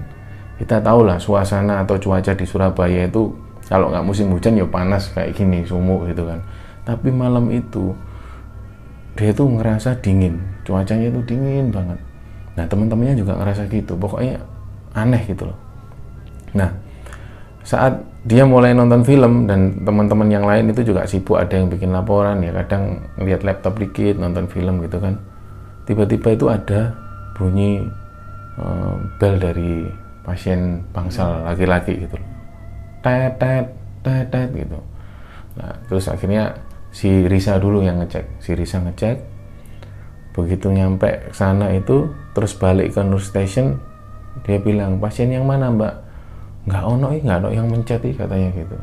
Kita 0.59 0.79
tahu 0.83 1.07
lah 1.07 1.17
suasana 1.17 1.83
atau 1.83 1.95
cuaca 1.97 2.31
di 2.35 2.45
Surabaya 2.45 3.07
itu 3.07 3.31
kalau 3.67 3.89
nggak 3.89 4.05
musim 4.05 4.27
hujan 4.31 4.59
ya 4.59 4.67
panas 4.67 5.09
kayak 5.15 5.33
gini 5.35 5.63
sumuk 5.63 6.07
gitu 6.11 6.27
kan. 6.27 6.39
Tapi 6.83 7.09
malam 7.15 7.47
itu 7.51 7.95
dia 9.15 9.31
tuh 9.31 9.47
ngerasa 9.47 9.97
dingin. 10.03 10.41
Cuacanya 10.67 11.09
itu 11.09 11.19
dingin 11.25 11.69
banget. 11.71 11.99
Nah 12.59 12.65
teman-temannya 12.67 13.15
juga 13.17 13.39
ngerasa 13.39 13.65
gitu. 13.71 13.95
Pokoknya 13.95 14.41
aneh 14.93 15.21
gitu 15.25 15.47
loh. 15.47 15.57
Nah 16.53 16.69
saat 17.63 18.12
dia 18.23 18.47
mulai 18.47 18.71
nonton 18.71 19.03
film 19.03 19.45
dan 19.45 19.83
teman-teman 19.83 20.27
yang 20.31 20.47
lain 20.47 20.71
itu 20.71 20.81
juga 20.87 21.03
sibuk 21.03 21.35
ada 21.35 21.59
yang 21.59 21.67
bikin 21.67 21.91
laporan 21.91 22.39
ya 22.39 22.55
kadang 22.55 23.03
lihat 23.19 23.43
laptop 23.43 23.75
dikit 23.75 24.15
nonton 24.15 24.47
film 24.47 24.79
gitu 24.83 24.99
kan. 25.03 25.19
Tiba-tiba 25.83 26.31
itu 26.31 26.45
ada 26.47 26.95
bunyi 27.35 27.83
eh, 28.59 28.93
bel 29.19 29.35
dari 29.39 29.87
pasien 30.23 30.79
bangsal 30.95 31.43
laki-laki 31.43 32.07
gitu 32.07 32.15
tet 33.03 33.35
tet 33.37 33.67
tet 34.01 34.25
tet 34.31 34.49
gitu. 34.55 34.79
Nah 35.59 35.75
terus 35.91 36.07
akhirnya 36.07 36.55
si 36.89 37.27
Risa 37.27 37.59
dulu 37.59 37.83
yang 37.83 37.99
ngecek. 37.99 38.39
Si 38.39 38.55
Risa 38.55 38.79
ngecek 38.79 39.19
begitu 40.33 40.73
nyampe 40.73 41.29
sana 41.29 41.69
itu 41.77 42.09
terus 42.33 42.57
balik 42.57 42.97
ke 42.97 43.05
Nur 43.05 43.21
Station 43.21 43.77
dia 44.41 44.57
bilang 44.57 44.97
pasien 44.97 45.29
yang 45.29 45.45
mana 45.45 45.69
mbak 45.69 45.93
nggak 46.63 46.83
ono 46.83 47.11
nggak 47.11 47.37
ono 47.43 47.49
yang 47.51 47.67
mencet 47.67 48.03
katanya 48.15 48.49
gitu. 48.55 48.77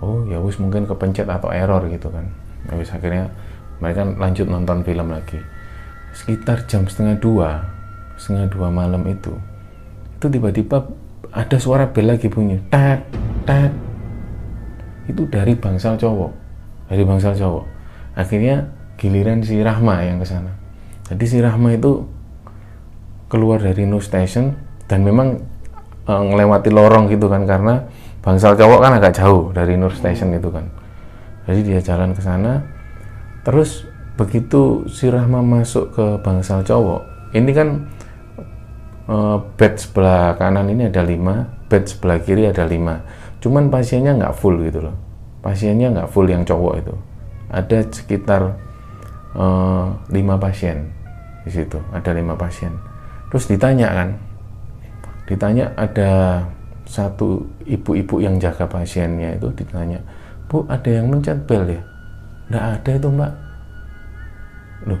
Oh 0.00 0.24
ya 0.26 0.40
wis 0.40 0.56
mungkin 0.56 0.86
kepencet 0.86 1.26
atau 1.26 1.50
error 1.50 1.84
gitu 1.86 2.10
kan. 2.10 2.26
Ya 2.66 2.74
wis 2.78 2.90
akhirnya 2.90 3.30
mereka 3.78 4.04
lanjut 4.04 4.46
nonton 4.46 4.82
film 4.82 5.10
lagi. 5.10 5.38
Sekitar 6.14 6.66
jam 6.66 6.86
setengah 6.90 7.16
dua 7.22 7.50
setengah 8.20 8.52
dua 8.52 8.68
malam 8.68 9.00
itu 9.08 9.32
itu 10.20 10.26
tiba-tiba 10.28 10.84
ada 11.32 11.56
suara 11.56 11.88
bel 11.88 12.12
lagi 12.12 12.28
bunyi 12.28 12.60
tet 12.68 13.00
tet 13.48 13.72
itu 15.08 15.24
dari 15.32 15.56
bangsal 15.56 15.96
cowok 15.96 16.32
dari 16.90 17.02
bangsal 17.06 17.32
cowok. 17.38 17.64
Akhirnya 18.18 18.66
giliran 18.98 19.40
si 19.40 19.62
Rahma 19.62 20.04
yang 20.04 20.18
ke 20.20 20.26
sana. 20.26 20.52
Jadi 21.08 21.24
si 21.24 21.38
Rahma 21.38 21.72
itu 21.72 22.04
keluar 23.30 23.62
dari 23.62 23.86
New 23.86 24.02
Station 24.02 24.58
dan 24.90 25.06
memang 25.06 25.38
e, 26.04 26.12
ngelewati 26.12 26.70
lorong 26.72 27.08
gitu 27.10 27.26
kan 27.28 27.44
karena 27.44 27.84
bangsal 28.20 28.56
cowok 28.56 28.78
kan 28.84 28.92
agak 29.00 29.12
jauh 29.16 29.50
dari 29.50 29.74
Nur 29.80 29.92
Station 29.92 30.32
itu 30.36 30.48
kan. 30.52 30.68
Jadi 31.48 31.60
dia 31.66 31.80
jalan 31.80 32.12
ke 32.14 32.20
sana. 32.20 32.62
Terus 33.42 33.88
begitu 34.14 34.84
si 34.92 35.08
Rahma 35.08 35.40
masuk 35.40 35.96
ke 35.96 36.06
bangsal 36.20 36.60
cowok 36.62 37.32
ini 37.32 37.50
kan 37.50 37.68
e, 39.08 39.16
bed 39.56 39.74
sebelah 39.80 40.36
kanan 40.36 40.68
ini 40.68 40.92
ada 40.92 41.00
lima 41.00 41.60
bed 41.70 41.86
sebelah 41.86 42.18
kiri 42.18 42.50
ada 42.50 42.66
lima. 42.66 43.06
Cuman 43.38 43.70
pasiennya 43.70 44.18
nggak 44.18 44.34
full 44.34 44.58
gitu 44.66 44.82
loh. 44.82 44.96
Pasiennya 45.40 45.94
nggak 45.94 46.10
full 46.10 46.26
yang 46.26 46.42
cowok 46.42 46.74
itu. 46.82 46.94
Ada 47.48 47.86
sekitar 47.88 48.58
eh, 49.38 49.86
lima 50.10 50.34
pasien 50.36 50.90
di 51.46 51.50
situ. 51.54 51.78
Ada 51.94 52.10
lima 52.12 52.34
pasien. 52.34 52.74
Terus 53.30 53.46
ditanya 53.46 53.88
kan 53.94 54.08
ditanya 55.30 55.70
ada 55.78 56.42
satu 56.90 57.46
ibu-ibu 57.70 58.18
yang 58.18 58.42
jaga 58.42 58.66
pasiennya 58.66 59.38
itu 59.38 59.46
ditanya 59.54 60.02
bu 60.50 60.66
ada 60.66 60.90
yang 60.90 61.06
mencet 61.06 61.38
bel 61.46 61.62
ya? 61.70 61.78
Nggak 62.50 62.64
ada 62.74 62.90
itu 62.98 63.08
mbak. 63.14 63.32
Loh 64.90 65.00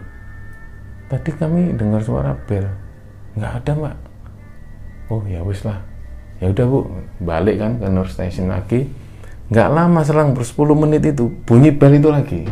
tadi 1.10 1.30
kami 1.34 1.74
dengar 1.74 1.98
suara 2.06 2.38
bel. 2.46 2.62
Nggak 3.34 3.52
ada 3.58 3.70
mbak. 3.74 3.96
Oh 5.10 5.26
ya 5.26 5.42
wis 5.42 5.66
lah. 5.66 5.82
Ya 6.38 6.54
udah 6.54 6.66
bu 6.70 6.78
balik 7.26 7.58
kan 7.58 7.82
ke 7.82 7.90
Nur 7.90 8.06
Station 8.06 8.54
lagi. 8.54 8.86
Nggak 9.50 9.68
lama 9.74 10.00
selang 10.06 10.30
per 10.30 10.46
10 10.46 10.62
menit 10.78 11.02
itu 11.02 11.26
bunyi 11.42 11.74
bel 11.74 11.98
itu 11.98 12.06
lagi. 12.06 12.46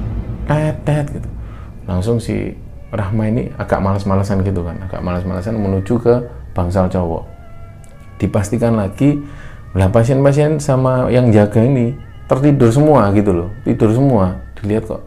Tet 0.82 1.06
gitu. 1.14 1.30
Langsung 1.86 2.18
si 2.18 2.58
Rahma 2.90 3.28
ini 3.28 3.52
agak 3.54 3.84
malas-malasan 3.84 4.40
gitu 4.42 4.64
kan 4.64 4.80
agak 4.80 5.04
malas-malasan 5.04 5.60
menuju 5.60 6.00
ke 6.00 6.24
bangsal 6.56 6.88
cowok 6.88 7.37
dipastikan 8.18 8.74
lagi 8.76 9.22
lah 9.72 9.88
pasien-pasien 9.94 10.58
sama 10.58 11.06
yang 11.12 11.30
jaga 11.30 11.62
ini 11.62 11.94
tertidur 12.28 12.68
semua 12.68 13.08
gitu 13.14 13.30
loh. 13.32 13.48
Tidur 13.64 13.90
semua 13.94 14.42
dilihat 14.58 14.84
kok 14.90 15.02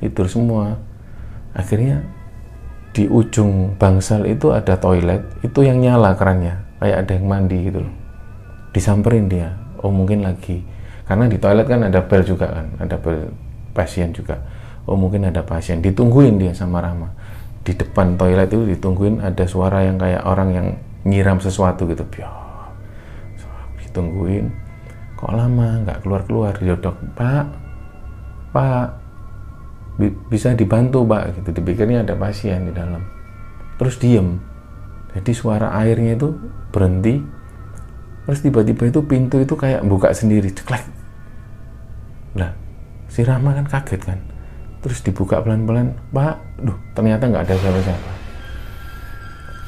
tidur 0.00 0.26
semua. 0.26 0.80
Akhirnya 1.54 2.02
di 2.94 3.06
ujung 3.06 3.74
bangsal 3.78 4.26
itu 4.26 4.54
ada 4.54 4.78
toilet 4.78 5.22
itu 5.42 5.66
yang 5.66 5.82
nyala 5.82 6.14
kerannya 6.14 6.62
kayak 6.78 7.06
ada 7.06 7.12
yang 7.14 7.26
mandi 7.26 7.58
gitu 7.70 7.78
loh. 7.82 7.94
Disamperin 8.74 9.30
dia 9.30 9.54
oh 9.82 9.90
mungkin 9.90 10.26
lagi. 10.26 10.62
Karena 11.04 11.28
di 11.28 11.36
toilet 11.36 11.66
kan 11.68 11.84
ada 11.84 12.00
bel 12.00 12.22
juga 12.24 12.48
kan 12.48 12.66
ada 12.80 12.96
bel 12.98 13.30
pasien 13.76 14.10
juga. 14.10 14.40
Oh 14.84 14.98
mungkin 14.98 15.26
ada 15.26 15.42
pasien. 15.44 15.80
Ditungguin 15.80 16.36
dia 16.40 16.52
sama 16.52 16.80
Rahma. 16.80 17.08
Di 17.64 17.72
depan 17.72 18.20
toilet 18.20 18.52
itu 18.52 18.68
ditungguin 18.76 19.24
ada 19.24 19.44
suara 19.48 19.80
yang 19.80 19.96
kayak 19.96 20.22
orang 20.28 20.48
yang 20.52 20.66
nyiram 21.08 21.40
sesuatu 21.40 21.88
gitu 21.88 22.04
Biar. 22.08 22.43
Ditungguin. 23.94 24.50
Kok 25.14 25.30
lama? 25.30 25.86
Nggak 25.86 26.02
keluar 26.02 26.22
keluar 26.26 26.52
didodok 26.58 26.98
pak 27.14 27.46
pak 28.50 28.98
bi- 29.94 30.18
bisa 30.26 30.50
dibantu 30.58 31.06
pak 31.06 31.38
gitu. 31.38 31.54
Dipikirnya 31.54 32.02
ada 32.02 32.18
pasien 32.18 32.66
di 32.66 32.74
dalam. 32.74 33.06
Terus 33.78 33.94
diem. 34.02 34.42
Jadi 35.14 35.30
suara 35.30 35.70
airnya 35.78 36.18
itu 36.18 36.34
berhenti. 36.74 37.22
Terus 38.26 38.42
tiba-tiba 38.42 38.90
itu 38.90 39.00
pintu 39.06 39.38
itu 39.38 39.54
kayak 39.54 39.86
buka 39.86 40.10
sendiri 40.10 40.50
ceklek. 40.50 40.82
Lah 42.34 42.50
si 43.06 43.22
Rahma 43.22 43.54
kan 43.54 43.70
kaget 43.70 44.02
kan. 44.02 44.18
Terus 44.82 44.98
dibuka 45.06 45.38
pelan-pelan 45.38 45.94
pak 46.10 46.42
duh 46.58 46.74
ternyata 46.98 47.30
nggak 47.30 47.46
ada 47.46 47.54
siapa-siapa. 47.54 48.10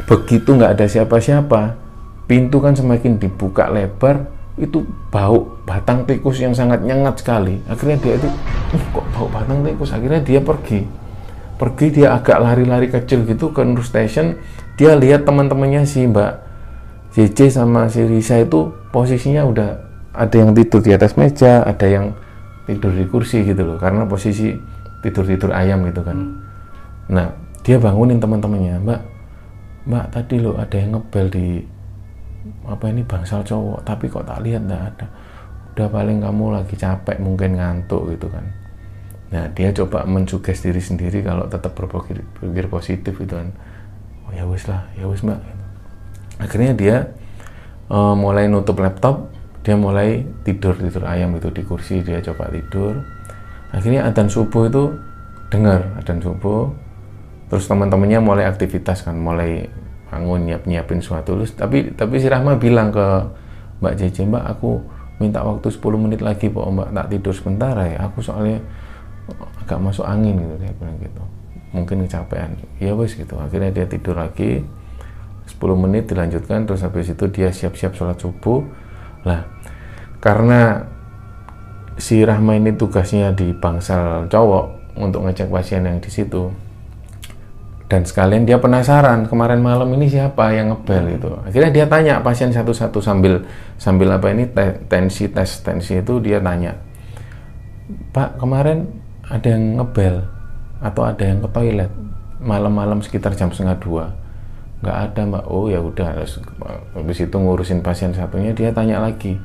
Begitu 0.07 0.51
nggak 0.51 0.73
ada 0.75 0.87
siapa-siapa 0.91 1.86
pintu 2.27 2.59
kan 2.59 2.75
semakin 2.75 3.19
dibuka 3.23 3.71
lebar 3.71 4.27
itu 4.57 4.83
bau 5.13 5.61
batang 5.69 6.09
tikus 6.09 6.41
yang 6.43 6.53
sangat 6.57 6.83
nyengat 6.83 7.21
sekali. 7.23 7.61
Akhirnya 7.71 7.97
dia 8.01 8.15
itu 8.19 8.29
"Ih, 8.75 8.85
kok 8.93 9.07
bau 9.15 9.29
batang 9.31 9.63
tikus? 9.63 9.93
Akhirnya 9.93 10.21
dia 10.25 10.41
pergi. 10.43 10.85
Pergi 11.57 11.87
dia 11.89 12.13
agak 12.13 12.37
lari-lari 12.41 12.89
kecil 12.93 13.25
gitu 13.25 13.53
ke 13.53 13.65
Nur 13.65 13.85
Station. 13.85 14.37
Dia 14.77 14.93
lihat 14.97 15.25
teman-temannya 15.25 15.89
si 15.89 16.05
Mbak 16.05 16.33
JJ 17.17 17.49
sama 17.49 17.89
si 17.89 18.05
Risa 18.05 18.37
itu 18.37 18.69
posisinya 18.93 19.41
udah 19.49 19.69
ada 20.13 20.37
yang 20.37 20.53
tidur 20.53 20.85
di 20.85 20.93
atas 20.93 21.17
meja 21.17 21.65
ada 21.65 21.89
yang 21.89 22.13
tidur 22.69 22.93
di 22.93 23.09
kursi 23.09 23.41
gitu 23.41 23.65
loh 23.65 23.81
karena 23.81 24.05
posisi 24.05 24.53
tidur-tidur 25.01 25.53
ayam 25.53 25.85
gitu 25.89 26.05
kan. 26.05 26.17
Nah 27.09 27.33
dia 27.65 27.81
bangunin 27.81 28.21
teman-temannya 28.21 28.85
Mbak 28.85 29.01
Mbak 29.89 30.05
tadi 30.13 30.37
lo 30.45 30.61
ada 30.61 30.77
yang 30.77 30.97
ngebel 30.97 31.27
di 31.33 31.47
apa 32.67 32.85
ini 32.91 33.03
bangsal 33.07 33.47
cowok 33.47 33.83
tapi 33.87 34.11
kok 34.11 34.27
tak 34.27 34.43
lihat 34.43 34.63
nggak 34.67 34.85
ada. 34.95 35.07
Udah 35.77 35.89
paling 35.93 36.25
kamu 36.25 36.45
lagi 36.57 36.75
capek 36.75 37.21
mungkin 37.21 37.61
ngantuk 37.61 38.17
gitu 38.17 38.33
kan. 38.33 38.45
Nah 39.31 39.51
dia 39.53 39.75
coba 39.75 40.07
mensuges 40.07 40.63
diri 40.63 40.81
sendiri 40.81 41.21
kalau 41.21 41.51
tetap 41.51 41.75
berpikir, 41.75 42.23
berpikir 42.39 42.67
positif 42.71 43.15
gitu 43.19 43.35
kan. 43.37 43.51
Oh 44.27 44.33
ya 44.33 44.47
wis 44.47 44.65
lah 44.71 44.87
ya 44.97 45.05
wis 45.11 45.21
mbak. 45.21 45.39
Akhirnya 46.41 46.73
dia 46.73 46.97
eh, 47.91 48.15
mulai 48.17 48.49
nutup 48.49 48.81
laptop 48.81 49.37
dia 49.67 49.75
mulai 49.75 50.23
tidur 50.47 50.79
tidur 50.79 51.03
ayam 51.11 51.35
itu 51.35 51.51
di 51.51 51.67
kursi 51.67 51.99
dia 51.99 52.23
coba 52.23 52.47
tidur. 52.55 53.03
Akhirnya 53.75 54.07
adzan 54.07 54.31
subuh 54.31 54.71
itu 54.71 54.95
dengar 55.51 55.91
adzan 55.99 56.23
subuh. 56.23 56.71
Terus 57.51 57.67
teman-temannya 57.67 58.23
mulai 58.23 58.47
aktivitas 58.47 59.03
kan 59.03 59.19
mulai 59.19 59.67
bangun 60.11 60.47
nyiap 60.47 60.63
nyiapin 60.65 61.03
suatu. 61.03 61.39
Terus 61.39 61.53
tapi 61.55 61.91
tapi 61.93 62.23
si 62.23 62.27
Rahma 62.31 62.57
bilang 62.57 62.95
ke 62.95 63.07
Mbak 63.83 63.95
Jeje 63.99 64.23
Mbak 64.25 64.45
aku 64.57 64.81
minta 65.17 65.41
waktu 65.41 65.69
10 65.69 65.83
menit 65.99 66.21
lagi 66.23 66.49
Pak. 66.49 66.65
Mbak 66.65 66.89
tak 66.95 67.07
tidur 67.13 67.35
sebentar 67.35 67.75
ya. 67.83 68.09
Aku 68.09 68.23
soalnya 68.23 68.63
agak 69.63 69.79
masuk 69.83 70.07
angin 70.07 70.39
gitu. 70.39 70.55
Dia 70.63 70.73
bilang 70.79 70.97
gitu. 71.03 71.23
Mungkin 71.75 72.07
kecapean. 72.07 72.57
Ya 72.79 72.95
wes 72.95 73.19
gitu. 73.19 73.35
Akhirnya 73.37 73.75
dia 73.75 73.87
tidur 73.89 74.17
lagi. 74.17 74.65
10 75.47 75.63
menit 75.79 76.11
dilanjutkan 76.11 76.67
terus 76.67 76.83
habis 76.83 77.07
itu 77.07 77.25
dia 77.31 77.55
siap-siap 77.55 77.95
sholat 77.95 78.19
subuh. 78.19 78.67
Lah 79.23 79.47
karena 80.19 80.83
si 81.97 82.21
Rahma 82.27 82.59
ini 82.59 82.75
tugasnya 82.77 83.33
di 83.33 83.55
bangsal 83.57 84.29
cowok 84.29 84.97
untuk 85.01 85.25
ngecek 85.29 85.49
pasien 85.49 85.85
yang 85.85 86.01
di 86.01 86.11
situ 86.13 86.66
dan 87.87 88.03
sekalian 88.03 88.43
dia 88.43 88.59
penasaran 88.59 89.31
kemarin 89.31 89.63
malam 89.63 89.87
ini 89.95 90.11
siapa 90.11 90.51
yang 90.51 90.75
ngebel 90.75 91.05
itu 91.19 91.31
akhirnya 91.47 91.71
dia 91.71 91.87
tanya 91.87 92.15
pasien 92.19 92.51
satu-satu 92.51 92.99
sambil 92.99 93.47
sambil 93.79 94.11
apa 94.11 94.35
ini 94.35 94.51
te- 94.51 94.83
tensi 94.91 95.31
tes 95.31 95.63
tensi 95.63 96.03
itu 96.03 96.19
dia 96.19 96.43
tanya 96.43 96.75
Pak 97.87 98.43
kemarin 98.43 98.83
ada 99.31 99.47
yang 99.47 99.79
ngebel 99.79 100.27
atau 100.83 101.03
ada 101.07 101.23
yang 101.23 101.39
ke 101.43 101.49
toilet? 101.55 101.91
Malam-malam 102.43 103.01
sekitar 103.01 103.33
jam 103.39 103.49
setengah 103.55 103.79
dua. 103.79 104.05
Nggak 104.83 104.97
ada 105.09 105.21
mbak. 105.25 105.45
Oh 105.49 105.71
ya 105.71 105.81
udah. 105.81 106.19
Terus, 106.21 106.43
habis 106.93 107.19
itu 107.23 107.37
ngurusin 107.37 107.81
pasien 107.81 108.13
satunya 108.13 108.53
dia 108.53 108.75
tanya 108.75 109.01
lagi 109.01 109.39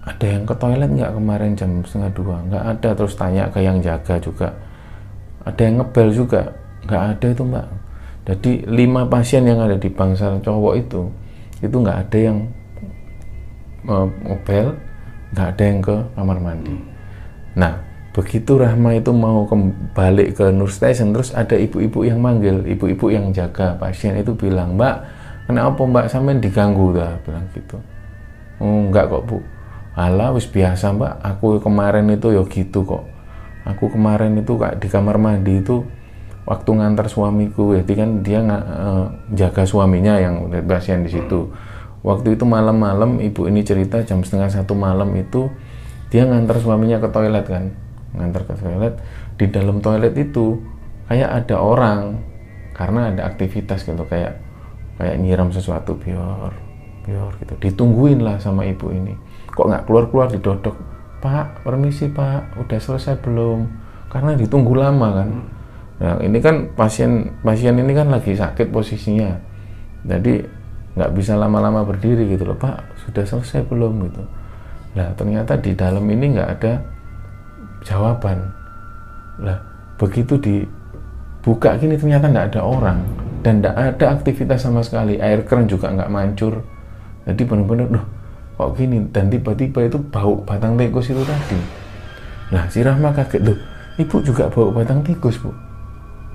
ada 0.00 0.26
yang 0.26 0.48
ke 0.48 0.54
toilet 0.56 0.90
nggak 0.90 1.12
kemarin 1.12 1.52
jam 1.54 1.70
setengah 1.84 2.10
dua? 2.16 2.36
Nggak 2.48 2.64
ada. 2.78 2.90
Terus 2.96 3.14
tanya 3.14 3.44
ke 3.52 3.60
yang 3.60 3.78
jaga 3.84 4.16
juga 4.18 4.48
ada 5.44 5.60
yang 5.60 5.80
ngebel 5.80 6.08
juga 6.12 6.52
nggak 6.90 7.04
ada 7.16 7.26
itu 7.30 7.42
mbak. 7.46 7.66
Jadi 8.26 8.52
lima 8.66 9.06
pasien 9.06 9.46
yang 9.46 9.62
ada 9.62 9.78
di 9.78 9.86
bangsal 9.86 10.42
cowok 10.42 10.74
itu 10.76 11.06
itu 11.62 11.76
nggak 11.78 11.98
ada 12.08 12.18
yang 12.18 12.38
ngebel 14.26 14.76
nggak 15.30 15.46
ada 15.54 15.62
yang 15.62 15.78
ke 15.78 15.96
kamar 16.18 16.38
mandi. 16.42 16.76
Nah 17.54 17.80
begitu 18.10 18.58
Rahma 18.58 18.98
itu 18.98 19.14
mau 19.14 19.46
kembali 19.46 20.34
ke 20.34 20.50
Nur 20.50 20.74
Station 20.74 21.14
terus 21.14 21.30
ada 21.30 21.54
ibu-ibu 21.54 22.02
yang 22.02 22.18
manggil 22.18 22.66
ibu-ibu 22.66 23.06
yang 23.14 23.30
jaga 23.30 23.78
pasien 23.78 24.18
itu 24.18 24.34
bilang 24.34 24.74
mbak 24.74 25.06
kenapa 25.46 25.82
mbak? 25.82 26.06
Sampai 26.10 26.38
diganggu 26.38 26.94
dah 26.94 27.18
bilang 27.26 27.46
gitu. 27.54 27.78
Oh, 28.60 28.86
enggak 28.86 29.08
kok 29.08 29.24
bu. 29.26 29.38
Alah 29.98 30.30
wis 30.36 30.46
biasa 30.46 30.94
mbak. 30.94 31.18
Aku 31.24 31.58
kemarin 31.58 32.06
itu 32.12 32.30
ya 32.30 32.42
gitu 32.46 32.86
kok. 32.86 33.04
Aku 33.66 33.90
kemarin 33.90 34.38
itu 34.38 34.54
kak 34.54 34.78
di 34.78 34.88
kamar 34.88 35.18
mandi 35.18 35.58
itu 35.58 35.82
waktu 36.50 36.70
ngantar 36.74 37.06
suamiku 37.06 37.78
jadi 37.78 37.92
kan 37.94 38.10
dia 38.26 38.42
nggak 38.42 38.64
uh, 38.66 39.06
jaga 39.38 39.62
suaminya 39.62 40.18
yang 40.18 40.50
pasien 40.66 41.06
di 41.06 41.10
situ. 41.14 41.46
Waktu 42.02 42.34
itu 42.34 42.42
malam-malam 42.42 43.22
ibu 43.22 43.46
ini 43.46 43.62
cerita 43.62 44.02
jam 44.02 44.26
setengah 44.26 44.50
satu 44.50 44.74
malam 44.74 45.14
itu 45.14 45.46
dia 46.10 46.26
ngantar 46.26 46.58
suaminya 46.58 46.98
ke 46.98 47.06
toilet 47.14 47.46
kan. 47.46 47.70
Ngantar 48.18 48.50
ke 48.50 48.54
toilet 48.58 48.94
di 49.38 49.46
dalam 49.46 49.78
toilet 49.78 50.10
itu 50.18 50.58
kayak 51.06 51.46
ada 51.46 51.62
orang 51.62 52.18
karena 52.74 53.14
ada 53.14 53.30
aktivitas 53.30 53.86
gitu 53.86 54.02
kayak 54.10 54.42
kayak 54.98 55.22
nyiram 55.22 55.54
sesuatu 55.54 55.94
biar 56.02 56.50
biar 57.06 57.30
gitu. 57.46 57.54
Ditungguin 57.62 58.26
lah 58.26 58.42
sama 58.42 58.66
ibu 58.66 58.90
ini. 58.90 59.14
Kok 59.54 59.70
nggak 59.70 59.82
keluar 59.86 60.04
keluar 60.10 60.26
didodok 60.34 60.74
pak 61.20 61.62
permisi 61.62 62.10
pak 62.10 62.58
udah 62.58 62.80
selesai 62.82 63.22
belum? 63.22 63.70
Karena 64.10 64.34
ditunggu 64.34 64.74
lama 64.74 65.08
kan 65.14 65.30
nah 66.00 66.16
ini 66.24 66.40
kan 66.40 66.72
pasien 66.72 67.28
pasien 67.44 67.76
ini 67.76 67.92
kan 67.92 68.08
lagi 68.08 68.32
sakit 68.32 68.72
posisinya. 68.72 69.36
Jadi 70.00 70.40
nggak 70.96 71.12
bisa 71.12 71.36
lama-lama 71.36 71.84
berdiri 71.84 72.24
gitu 72.32 72.48
loh 72.48 72.56
pak 72.56 72.80
sudah 73.04 73.22
selesai 73.22 73.68
belum? 73.68 74.08
gitu. 74.08 74.22
Nah 74.96 75.12
ternyata 75.14 75.54
di 75.60 75.76
dalam 75.76 76.02
ini 76.08 76.34
nggak 76.34 76.50
ada 76.56 76.72
jawaban. 77.84 78.48
Lah 79.44 79.60
begitu 80.00 80.40
dibuka 80.40 81.76
gini 81.76 82.00
ternyata 82.00 82.32
nggak 82.32 82.46
ada 82.56 82.60
orang. 82.64 82.98
Dan 83.40 83.60
tidak 83.60 83.76
ada 83.76 84.06
aktivitas 84.16 84.64
sama 84.64 84.80
sekali. 84.80 85.20
Air 85.20 85.44
keran 85.44 85.68
juga 85.68 85.92
nggak 85.92 86.08
mancur. 86.08 86.64
Jadi 87.28 87.42
benar-benar 87.44 87.88
loh 87.92 88.04
kok 88.56 88.76
gini? 88.76 89.04
Dan 89.12 89.28
tiba-tiba 89.28 89.84
itu 89.84 90.00
bau 90.08 90.40
batang 90.44 90.80
tikus 90.80 91.12
itu 91.12 91.22
tadi. 91.28 91.60
Nah 92.56 92.64
si 92.72 92.80
Rahma 92.80 93.12
kaget 93.12 93.44
loh 93.44 93.58
ibu 94.00 94.16
juga 94.24 94.48
bau 94.48 94.72
batang 94.72 95.04
tikus 95.04 95.36
bu 95.36 95.52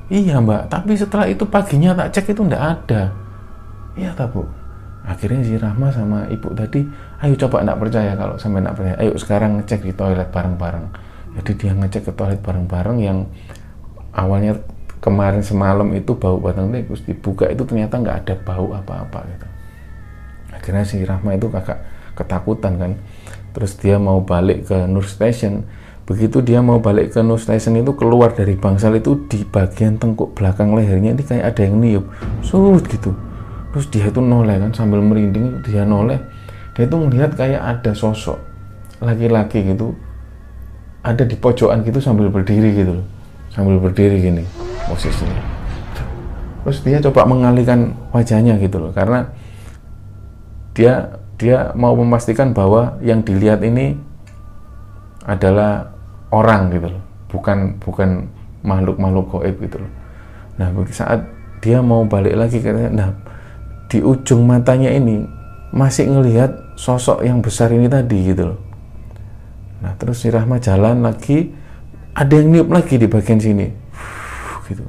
iya 0.10 0.38
mbak. 0.42 0.70
Tapi 0.70 0.94
setelah 0.98 1.26
itu 1.30 1.44
paginya 1.46 1.96
tak 1.98 2.14
cek 2.14 2.36
itu 2.36 2.42
ndak 2.46 2.64
ada. 2.64 3.14
Iya 3.96 4.12
tak 4.14 4.36
bu? 4.36 4.46
Akhirnya 5.06 5.46
si 5.46 5.54
Rahma 5.56 5.94
sama 5.94 6.26
ibu 6.34 6.50
tadi 6.58 6.82
ayo 7.22 7.38
coba 7.38 7.62
ndak 7.62 7.78
percaya 7.78 8.18
kalau 8.18 8.36
sampai 8.42 8.66
ndak 8.66 8.76
percaya. 8.76 8.96
Ayo 9.02 9.14
sekarang 9.18 9.62
ngecek 9.62 9.86
di 9.86 9.94
toilet 9.94 10.30
bareng-bareng. 10.34 10.86
Jadi 11.38 11.52
dia 11.58 11.72
ngecek 11.78 12.10
ke 12.10 12.12
toilet 12.18 12.42
bareng-bareng 12.42 12.98
yang 13.02 13.30
awalnya 14.18 14.58
kemarin 15.04 15.46
semalam 15.46 15.86
itu 15.94 16.18
bau 16.18 16.42
batang 16.42 16.74
tikus 16.74 17.06
dibuka 17.06 17.46
itu 17.46 17.62
ternyata 17.62 18.02
nggak 18.02 18.18
ada 18.26 18.34
bau 18.42 18.74
apa-apa 18.74 19.20
gitu. 19.30 19.48
Akhirnya 20.50 20.84
si 20.88 21.06
Rahma 21.06 21.38
itu 21.38 21.54
kakak 21.54 21.86
ketakutan 22.18 22.74
kan. 22.82 22.92
Terus 23.54 23.78
dia 23.78 24.02
mau 24.02 24.26
balik 24.26 24.68
ke 24.68 24.90
Nur 24.90 25.06
Station 25.06 25.64
begitu 26.06 26.38
dia 26.46 26.62
mau 26.62 26.78
balik 26.78 27.18
ke 27.18 27.20
Nur 27.26 27.42
Station 27.42 27.74
itu 27.82 27.98
keluar 27.98 28.30
dari 28.30 28.54
bangsal 28.54 28.94
itu 28.94 29.26
di 29.26 29.42
bagian 29.42 29.98
tengkuk 29.98 30.38
belakang 30.38 30.78
lehernya 30.78 31.18
ini 31.18 31.24
kayak 31.26 31.54
ada 31.54 31.62
yang 31.66 31.82
niup. 31.82 32.06
Surut 32.46 32.86
gitu. 32.86 33.18
Terus 33.74 33.86
dia 33.90 34.06
itu 34.08 34.22
noleh 34.22 34.62
kan 34.62 34.72
sambil 34.72 35.02
merinding 35.02 35.66
dia 35.66 35.82
noleh. 35.82 36.22
Dia 36.78 36.86
itu 36.86 36.96
melihat 36.96 37.34
kayak 37.34 37.62
ada 37.62 37.92
sosok 37.98 38.38
laki-laki 39.02 39.60
gitu 39.66 39.92
ada 41.06 41.22
di 41.28 41.36
pojokan 41.36 41.84
gitu 41.84 41.98
sambil 41.98 42.30
berdiri 42.30 42.70
gitu 42.78 43.02
loh. 43.02 43.06
Sambil 43.50 43.82
berdiri 43.82 44.22
gini 44.22 44.46
posisinya. 44.86 45.42
Terus 46.66 46.82
dia 46.86 46.98
coba 47.02 47.26
mengalihkan 47.26 47.98
wajahnya 48.14 48.62
gitu 48.62 48.78
loh 48.78 48.94
karena 48.94 49.30
dia 50.78 51.18
dia 51.42 51.74
mau 51.74 51.98
memastikan 51.98 52.54
bahwa 52.54 52.98
yang 53.02 53.26
dilihat 53.26 53.66
ini 53.66 53.98
adalah 55.26 55.95
orang 56.32 56.74
gitu 56.74 56.88
loh 56.90 57.04
bukan 57.30 57.78
bukan 57.82 58.30
makhluk-makhluk 58.66 59.26
goib 59.30 59.56
gitu 59.62 59.78
loh 59.82 59.92
nah 60.56 60.72
saat 60.90 61.26
dia 61.60 61.84
mau 61.84 62.08
balik 62.08 62.38
lagi 62.38 62.64
katanya 62.64 62.92
nah 62.94 63.10
di 63.92 64.00
ujung 64.02 64.48
matanya 64.48 64.90
ini 64.94 65.26
masih 65.76 66.08
ngelihat 66.08 66.78
sosok 66.80 67.22
yang 67.22 67.44
besar 67.44 67.70
ini 67.70 67.86
tadi 67.92 68.32
gitu 68.32 68.56
loh 68.56 68.60
Nah 69.86 69.94
terus 70.02 70.26
si 70.26 70.34
Rahma 70.34 70.58
jalan 70.58 71.06
lagi, 71.06 71.54
ada 72.18 72.34
yang 72.34 72.50
niup 72.50 72.70
lagi 72.74 72.98
di 72.98 73.06
bagian 73.06 73.38
sini, 73.38 73.70
gitu. 74.66 74.82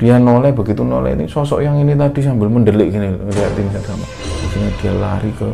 Dia 0.00 0.16
noleh 0.16 0.50
begitu 0.50 0.80
noleh 0.80 1.14
ini 1.14 1.28
sosok 1.28 1.60
yang 1.62 1.76
ini 1.78 1.94
tadi 1.94 2.24
sambil 2.24 2.48
mendelik 2.48 2.88
gini 2.88 3.12
ngeliatin 3.12 3.68
sama. 3.84 4.06
Akhirnya 4.48 4.70
dia 4.80 4.92
lari 4.96 5.30
ke 5.36 5.48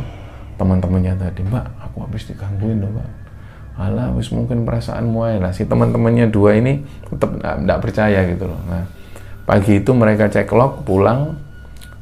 teman-temannya 0.54 1.18
tadi, 1.18 1.40
Mbak, 1.44 1.66
aku 1.82 1.96
habis 2.06 2.22
digangguin 2.30 2.78
loh, 2.78 2.90
Mbak. 2.94 3.08
Alah, 3.80 4.12
wis 4.12 4.28
mungkin 4.28 4.68
perasaan 4.68 5.08
muai 5.08 5.40
lah. 5.40 5.56
Si 5.56 5.64
teman-temannya 5.64 6.28
dua 6.28 6.60
ini 6.60 6.84
tetap 7.08 7.40
tidak 7.40 7.78
percaya 7.80 8.20
gitu 8.28 8.44
loh. 8.44 8.60
Nah, 8.68 8.84
pagi 9.48 9.80
itu 9.80 9.96
mereka 9.96 10.28
cek 10.28 10.52
log, 10.52 10.84
pulang 10.84 11.40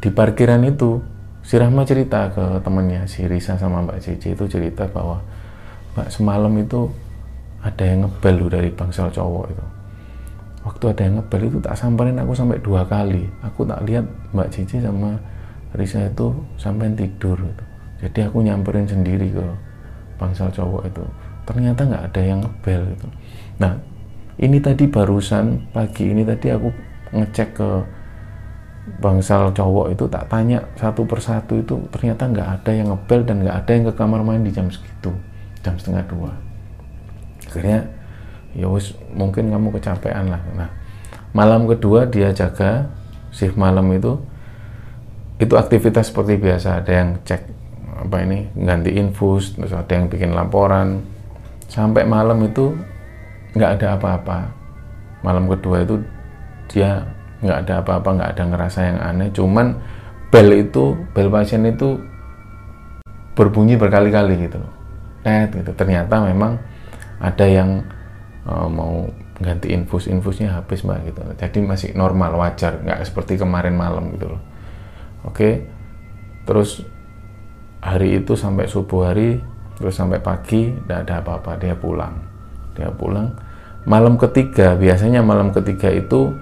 di 0.02 0.10
parkiran 0.10 0.66
itu. 0.66 0.98
Si 1.46 1.54
Rahma 1.54 1.86
cerita 1.86 2.34
ke 2.34 2.60
temannya, 2.66 3.06
si 3.06 3.24
Risa 3.24 3.54
sama 3.54 3.80
Mbak 3.86 4.02
Cici 4.02 4.34
itu 4.34 4.44
cerita 4.50 4.90
bahwa 4.90 5.22
Mbak 5.94 6.10
semalam 6.10 6.52
itu 6.58 6.90
ada 7.62 7.84
yang 7.86 8.06
ngebel 8.06 8.46
dari 8.46 8.70
bangsal 8.70 9.10
cowok 9.10 9.46
itu 9.50 9.64
waktu 10.66 10.84
ada 10.92 11.02
yang 11.06 11.14
ngebel 11.22 11.42
itu 11.48 11.58
tak 11.64 11.74
samperin 11.78 12.18
aku 12.20 12.32
sampai 12.36 12.58
dua 12.60 12.82
kali 12.84 13.24
aku 13.40 13.64
tak 13.64 13.80
lihat 13.88 14.04
Mbak 14.36 14.48
Cici 14.52 14.78
sama 14.78 15.16
Risa 15.72 16.08
itu 16.08 16.32
sampai 16.60 16.92
tidur 16.92 17.40
gitu. 17.40 17.64
jadi 18.04 18.28
aku 18.28 18.44
nyamperin 18.44 18.84
sendiri 18.84 19.32
ke 19.32 19.44
bangsal 20.20 20.52
cowok 20.52 20.82
itu 20.86 21.04
ternyata 21.48 21.88
nggak 21.88 22.04
ada 22.12 22.20
yang 22.20 22.44
ngebel 22.44 22.92
gitu. 22.92 23.08
Nah 23.56 23.80
ini 24.36 24.60
tadi 24.60 24.84
barusan 24.84 25.72
pagi 25.72 26.12
ini 26.12 26.20
tadi 26.28 26.52
aku 26.52 26.68
ngecek 27.16 27.48
ke 27.56 27.70
bangsal 29.00 29.52
cowok 29.56 29.96
itu 29.96 30.04
tak 30.12 30.28
tanya 30.28 30.60
satu 30.76 31.08
persatu 31.08 31.56
itu 31.56 31.76
ternyata 31.88 32.28
nggak 32.28 32.48
ada 32.60 32.70
yang 32.72 32.92
ngebel 32.92 33.20
dan 33.24 33.40
nggak 33.44 33.56
ada 33.64 33.70
yang 33.72 33.84
ke 33.88 33.92
kamar 33.96 34.20
mandi 34.20 34.52
jam 34.52 34.68
segitu 34.68 35.16
jam 35.64 35.72
setengah 35.80 36.04
dua. 36.04 36.32
Akhirnya 37.48 37.88
ya 38.52 38.68
wis 38.68 38.92
mungkin 39.16 39.48
kamu 39.48 39.72
kecapean 39.80 40.28
lah. 40.28 40.42
Nah 40.52 40.68
malam 41.32 41.64
kedua 41.64 42.04
dia 42.04 42.28
jaga 42.36 42.92
shift 43.32 43.56
malam 43.56 43.88
itu 43.96 44.20
itu 45.40 45.56
aktivitas 45.56 46.12
seperti 46.12 46.36
biasa. 46.36 46.84
Ada 46.84 46.92
yang 46.92 47.08
cek 47.24 47.42
apa 47.98 48.16
ini 48.22 48.52
ganti 48.54 48.94
infus 48.94 49.56
terus 49.58 49.74
ada 49.74 49.90
yang 49.90 50.06
bikin 50.06 50.30
laporan 50.36 51.17
sampai 51.68 52.02
malam 52.08 52.40
itu 52.42 52.72
nggak 53.54 53.70
ada 53.78 53.86
apa-apa. 53.94 54.38
Malam 55.22 55.46
kedua 55.46 55.84
itu 55.84 56.00
dia 56.72 57.04
nggak 57.44 57.58
ada 57.68 57.74
apa-apa 57.84 58.08
nggak 58.18 58.30
ada 58.34 58.42
ngerasa 58.50 58.80
yang 58.82 58.98
aneh. 58.98 59.28
Cuman 59.30 59.76
bel 60.32 60.48
itu 60.56 60.96
bel 61.12 61.28
pasien 61.28 61.62
itu 61.68 62.00
berbunyi 63.36 63.78
berkali-kali 63.78 64.48
gitu 64.48 64.58
loh. 64.58 64.72
Net 65.22 65.52
gitu. 65.54 65.70
Ternyata 65.76 66.24
memang 66.24 66.58
ada 67.20 67.46
yang 67.46 67.84
uh, 68.48 68.66
mau 68.66 69.06
ganti 69.38 69.70
infus-infusnya 69.70 70.50
habis 70.50 70.82
mbak 70.82 71.14
gitu 71.14 71.22
jadi 71.38 71.58
masih 71.62 71.94
normal 71.94 72.34
wajar. 72.40 72.80
Nggak 72.82 73.06
seperti 73.06 73.38
kemarin 73.38 73.76
malam 73.76 74.10
gitu 74.16 74.34
loh. 74.34 74.42
Oke? 75.28 75.68
Terus 76.48 76.82
hari 77.78 78.18
itu 78.18 78.34
sampai 78.34 78.66
subuh 78.66 79.12
hari 79.12 79.38
terus 79.78 79.94
sampai 79.94 80.18
pagi 80.18 80.74
tidak 80.74 81.06
ada 81.06 81.14
apa-apa. 81.22 81.56
Dia 81.56 81.78
pulang. 81.78 82.14
Dia 82.74 82.90
pulang. 82.90 83.30
Malam 83.88 84.18
ketiga 84.20 84.74
biasanya 84.74 85.22
malam 85.24 85.54
ketiga 85.54 85.88
itu 85.88 86.34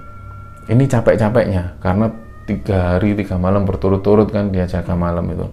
ini 0.66 0.88
capek-capeknya. 0.88 1.78
Karena 1.78 2.10
tiga 2.48 2.96
hari 2.96 3.14
tiga 3.14 3.36
malam 3.36 3.68
berturut-turut 3.68 4.32
kan 4.32 4.50
dia 4.50 4.64
jaga 4.64 4.96
malam 4.96 5.28
itu. 5.30 5.46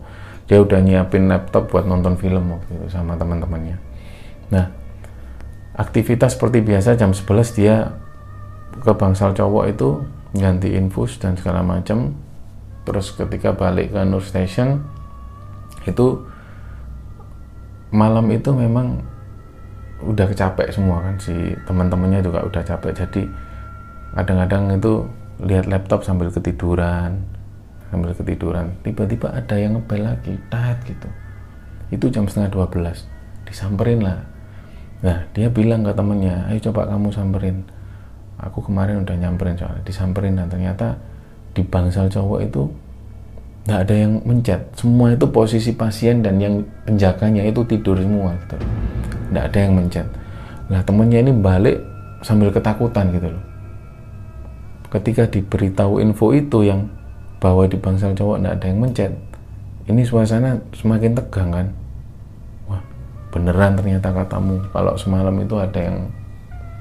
Dia 0.47 0.63
udah 0.63 0.79
nyiapin 0.79 1.27
laptop 1.27 1.69
buat 1.69 1.83
nonton 1.83 2.15
film 2.15 2.55
waktu 2.55 2.71
itu 2.79 2.87
sama 2.89 3.19
teman-temannya. 3.19 3.77
Nah 4.49 4.65
aktivitas 5.77 6.37
seperti 6.37 6.61
biasa 6.61 6.95
jam 6.95 7.11
11 7.11 7.57
dia 7.57 7.97
ke 8.81 8.91
bangsal 8.93 9.33
cowok 9.33 9.65
itu 9.69 10.01
ganti 10.33 10.73
infus 10.73 11.17
dan 11.21 11.37
segala 11.37 11.61
macam 11.61 12.13
terus 12.83 13.13
ketika 13.13 13.53
balik 13.53 13.93
ke 13.93 14.01
Nur 14.05 14.21
Station 14.25 14.81
itu 15.85 16.25
malam 17.93 18.25
itu 18.33 18.49
memang 18.49 18.99
udah 20.03 20.25
kecapek 20.27 20.73
semua 20.73 20.99
kan 20.99 21.15
si 21.21 21.31
teman-temannya 21.69 22.25
juga 22.25 22.43
udah 22.43 22.61
capek. 22.65 22.91
Jadi 22.91 23.23
kadang-kadang 24.17 24.73
itu 24.75 25.05
lihat 25.45 25.69
laptop 25.69 26.03
sambil 26.03 26.33
ketiduran 26.33 27.23
sambil 27.93 28.09
ketiduran. 28.17 28.73
Tiba-tiba 28.81 29.29
ada 29.29 29.53
yang 29.53 29.77
ngebel 29.77 30.01
lagi 30.01 30.33
tat 30.49 30.81
gitu. 30.89 31.05
Itu 31.93 32.09
jam 32.09 32.25
setengah 32.25 32.49
12 32.73 33.05
disamperin 33.45 34.01
lah. 34.01 34.25
Nah 35.05 35.29
dia 35.37 35.53
bilang 35.53 35.85
ke 35.85 35.93
temennya 35.93 36.49
ayo 36.49 36.57
coba 36.73 36.89
kamu 36.89 37.13
samperin. 37.13 37.61
Aku 38.41 38.65
kemarin 38.65 39.05
udah 39.05 39.13
nyamperin 39.13 39.61
soalnya 39.61 39.85
disamperin. 39.85 40.33
Dan 40.33 40.49
ternyata 40.49 40.97
di 41.53 41.61
bangsal 41.61 42.09
cowok 42.09 42.39
itu 42.41 42.65
nggak 43.63 43.79
ada 43.87 43.95
yang 43.95 44.19
mencet. 44.27 44.61
Semua 44.75 45.15
itu 45.15 45.25
posisi 45.31 45.71
pasien 45.71 46.19
dan 46.19 46.35
yang 46.39 46.67
penjaganya 46.83 47.47
itu 47.47 47.63
tidur 47.63 47.95
semua 47.95 48.35
gitu. 48.43 48.59
Nggak 49.31 49.45
ada 49.51 49.57
yang 49.59 49.73
mencet. 49.79 50.07
Lah 50.67 50.81
temennya 50.83 51.19
ini 51.23 51.31
balik 51.31 51.79
sambil 52.23 52.51
ketakutan 52.51 53.11
gitu 53.15 53.31
loh. 53.31 53.43
Ketika 54.91 55.25
diberitahu 55.31 56.03
info 56.03 56.35
itu 56.35 56.67
yang 56.67 56.91
bahwa 57.39 57.67
di 57.67 57.79
bangsal 57.79 58.11
cowok 58.15 58.43
nggak 58.43 58.55
ada 58.59 58.65
yang 58.67 58.79
mencet. 58.83 59.11
Ini 59.83 60.01
suasana 60.07 60.59
semakin 60.75 61.11
tegang 61.15 61.49
kan? 61.51 61.67
Wah 62.67 62.83
beneran 63.31 63.79
ternyata 63.79 64.11
katamu 64.11 64.63
kalau 64.71 64.95
semalam 64.95 65.35
itu 65.39 65.55
ada 65.59 65.79
yang 65.79 66.07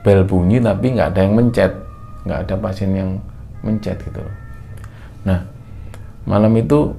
bel 0.03 0.23
bunyi 0.27 0.59
tapi 0.59 0.99
nggak 0.99 1.15
ada 1.15 1.21
yang 1.31 1.35
mencet. 1.39 1.73
Nggak 2.27 2.39
ada 2.47 2.55
pasien 2.59 2.91
yang 2.91 3.11
mencet 3.63 3.99
gitu 4.03 4.19
loh. 4.19 4.37
Nah 5.23 5.52
malam 6.29 6.55
itu 6.59 6.95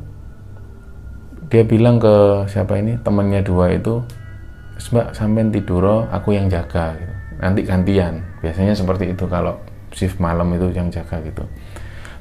dia 1.47 1.63
bilang 1.63 2.01
ke 2.01 2.47
siapa 2.49 2.81
ini 2.81 2.97
temannya 3.05 3.45
dua 3.45 3.77
itu 3.77 4.01
mbak 4.89 5.13
sampai 5.13 5.47
tidur 5.53 6.09
aku 6.09 6.33
yang 6.33 6.49
jaga 6.49 6.97
gitu. 6.97 7.13
nanti 7.39 7.61
gantian. 7.61 8.25
Biasanya 8.41 8.73
seperti 8.73 9.13
itu 9.13 9.25
kalau 9.29 9.61
shift 9.93 10.17
malam 10.17 10.49
itu 10.57 10.73
yang 10.73 10.89
jaga 10.89 11.21
gitu. 11.21 11.45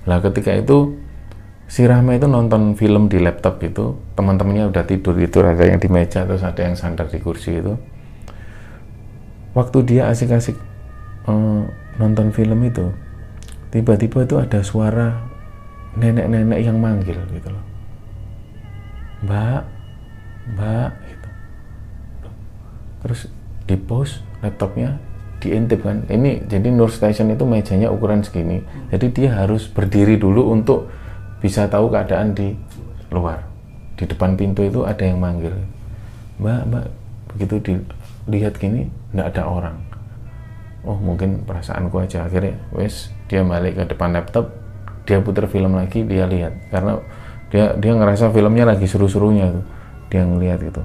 Lah 0.04 0.20
ketika 0.20 0.52
itu 0.52 1.00
si 1.64 1.88
Rahma 1.88 2.20
itu 2.20 2.28
nonton 2.28 2.76
film 2.76 3.08
di 3.08 3.16
laptop 3.16 3.56
gitu 3.64 3.96
teman-temannya 4.12 4.68
udah 4.68 4.84
tidur 4.84 5.16
itu 5.16 5.40
ada 5.40 5.64
yang 5.64 5.80
di 5.80 5.88
meja 5.88 6.28
terus 6.28 6.44
ada 6.44 6.60
yang 6.60 6.76
sandar 6.76 7.08
di 7.08 7.18
kursi 7.18 7.58
itu. 7.58 7.72
Waktu 9.56 9.78
dia 9.84 10.12
asik-asik 10.12 10.56
uh, 11.28 11.64
nonton 11.96 12.36
film 12.36 12.60
itu 12.68 12.92
tiba-tiba 13.72 14.28
itu 14.28 14.36
ada 14.36 14.60
suara 14.60 15.31
nenek-nenek 15.96 16.60
yang 16.64 16.78
manggil 16.80 17.18
gitu 17.32 17.48
loh. 17.52 17.64
Mbak 19.22 19.62
mbak 20.56 20.90
gitu. 21.06 21.28
Terus 23.06 23.20
di 23.68 23.76
post 23.78 24.24
laptopnya 24.42 24.98
diintip 25.42 25.82
kan. 25.82 26.06
Ini 26.06 26.46
jadi 26.46 26.70
Nur 26.70 26.90
Station 26.90 27.30
itu 27.30 27.42
mejanya 27.46 27.90
ukuran 27.90 28.22
segini. 28.22 28.62
Jadi 28.90 29.06
dia 29.10 29.30
harus 29.36 29.66
berdiri 29.66 30.16
dulu 30.16 30.54
untuk 30.54 30.90
bisa 31.42 31.66
tahu 31.66 31.90
keadaan 31.90 32.34
di 32.34 32.54
luar. 33.10 33.42
Di 33.98 34.06
depan 34.08 34.38
pintu 34.38 34.64
itu 34.66 34.86
ada 34.86 35.02
yang 35.02 35.18
manggil. 35.18 35.54
Mbak 36.38 36.60
mbak 36.70 36.86
begitu 37.34 37.54
dilihat 38.26 38.56
gini 38.58 38.88
nggak 39.12 39.36
ada 39.36 39.42
orang. 39.46 39.76
Oh 40.82 40.98
mungkin 40.98 41.46
perasaanku 41.46 42.02
aja. 42.02 42.26
Akhirnya 42.26 42.58
wes 42.74 43.12
dia 43.30 43.44
balik 43.46 43.78
ke 43.78 43.84
depan 43.86 44.14
laptop 44.14 44.61
dia 45.02 45.18
putar 45.18 45.50
film 45.50 45.74
lagi 45.74 46.06
dia 46.06 46.26
lihat. 46.26 46.70
Karena 46.70 46.98
dia 47.50 47.74
dia 47.76 47.92
ngerasa 47.92 48.30
filmnya 48.30 48.64
lagi 48.68 48.86
seru-serunya 48.86 49.50
tuh. 49.50 49.64
Dia 50.08 50.22
ngelihat 50.24 50.58
gitu. 50.62 50.82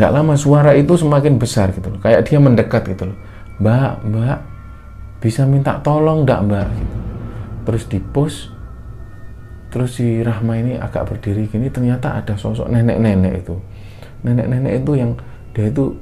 Nggak 0.00 0.12
lama 0.16 0.34
suara 0.38 0.72
itu 0.76 0.96
semakin 0.96 1.36
besar 1.36 1.76
gitu 1.76 1.92
loh. 1.92 2.00
Kayak 2.00 2.24
dia 2.24 2.38
mendekat 2.40 2.82
gitu 2.88 3.12
loh. 3.12 3.18
Mbak 3.60 3.92
mbak 4.08 4.38
bisa 5.20 5.44
minta 5.44 5.76
tolong 5.84 6.24
nggak 6.24 6.40
mbak? 6.48 6.68
Gitu. 6.72 6.96
terus 7.60 7.84
di 7.92 8.00
post 8.00 8.50
terus 9.70 10.00
si 10.00 10.24
Rahma 10.24 10.58
ini 10.58 10.80
agak 10.80 11.06
berdiri 11.06 11.46
gini 11.46 11.68
ternyata 11.68 12.18
ada 12.18 12.34
sosok 12.34 12.72
nenek-nenek 12.72 13.44
itu. 13.44 13.54
Nenek-nenek 14.24 14.82
itu 14.82 14.92
yang 14.96 15.12
dia 15.52 15.68
itu 15.68 15.94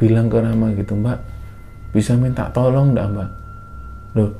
bilang 0.00 0.26
ke 0.26 0.40
Rahma 0.40 0.74
gitu 0.74 0.96
mbak 0.98 1.20
bisa 1.94 2.18
minta 2.18 2.50
tolong 2.50 2.96
nggak 2.96 3.06
mbak? 3.12 3.30
Loh 4.18 4.30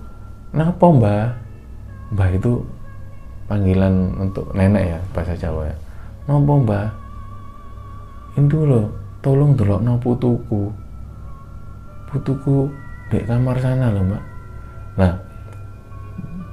kenapa 0.50 0.84
mbak 0.88 1.43
Mbah 2.14 2.30
itu 2.30 2.62
panggilan 3.50 4.14
untuk 4.22 4.54
nenek 4.54 4.84
ya 4.96 4.98
bahasa 5.10 5.34
Jawa 5.34 5.66
ya. 5.66 5.76
Nopo 6.30 6.62
Mbah? 6.62 6.86
Itu 8.38 8.62
loh, 8.62 8.86
tolong 9.18 9.58
delok 9.58 9.82
no 9.82 9.98
putuku. 9.98 10.70
Putuku 12.08 12.70
di 13.10 13.18
kamar 13.26 13.58
sana 13.58 13.90
loh 13.90 14.06
Mbak. 14.06 14.22
Nah, 14.94 15.12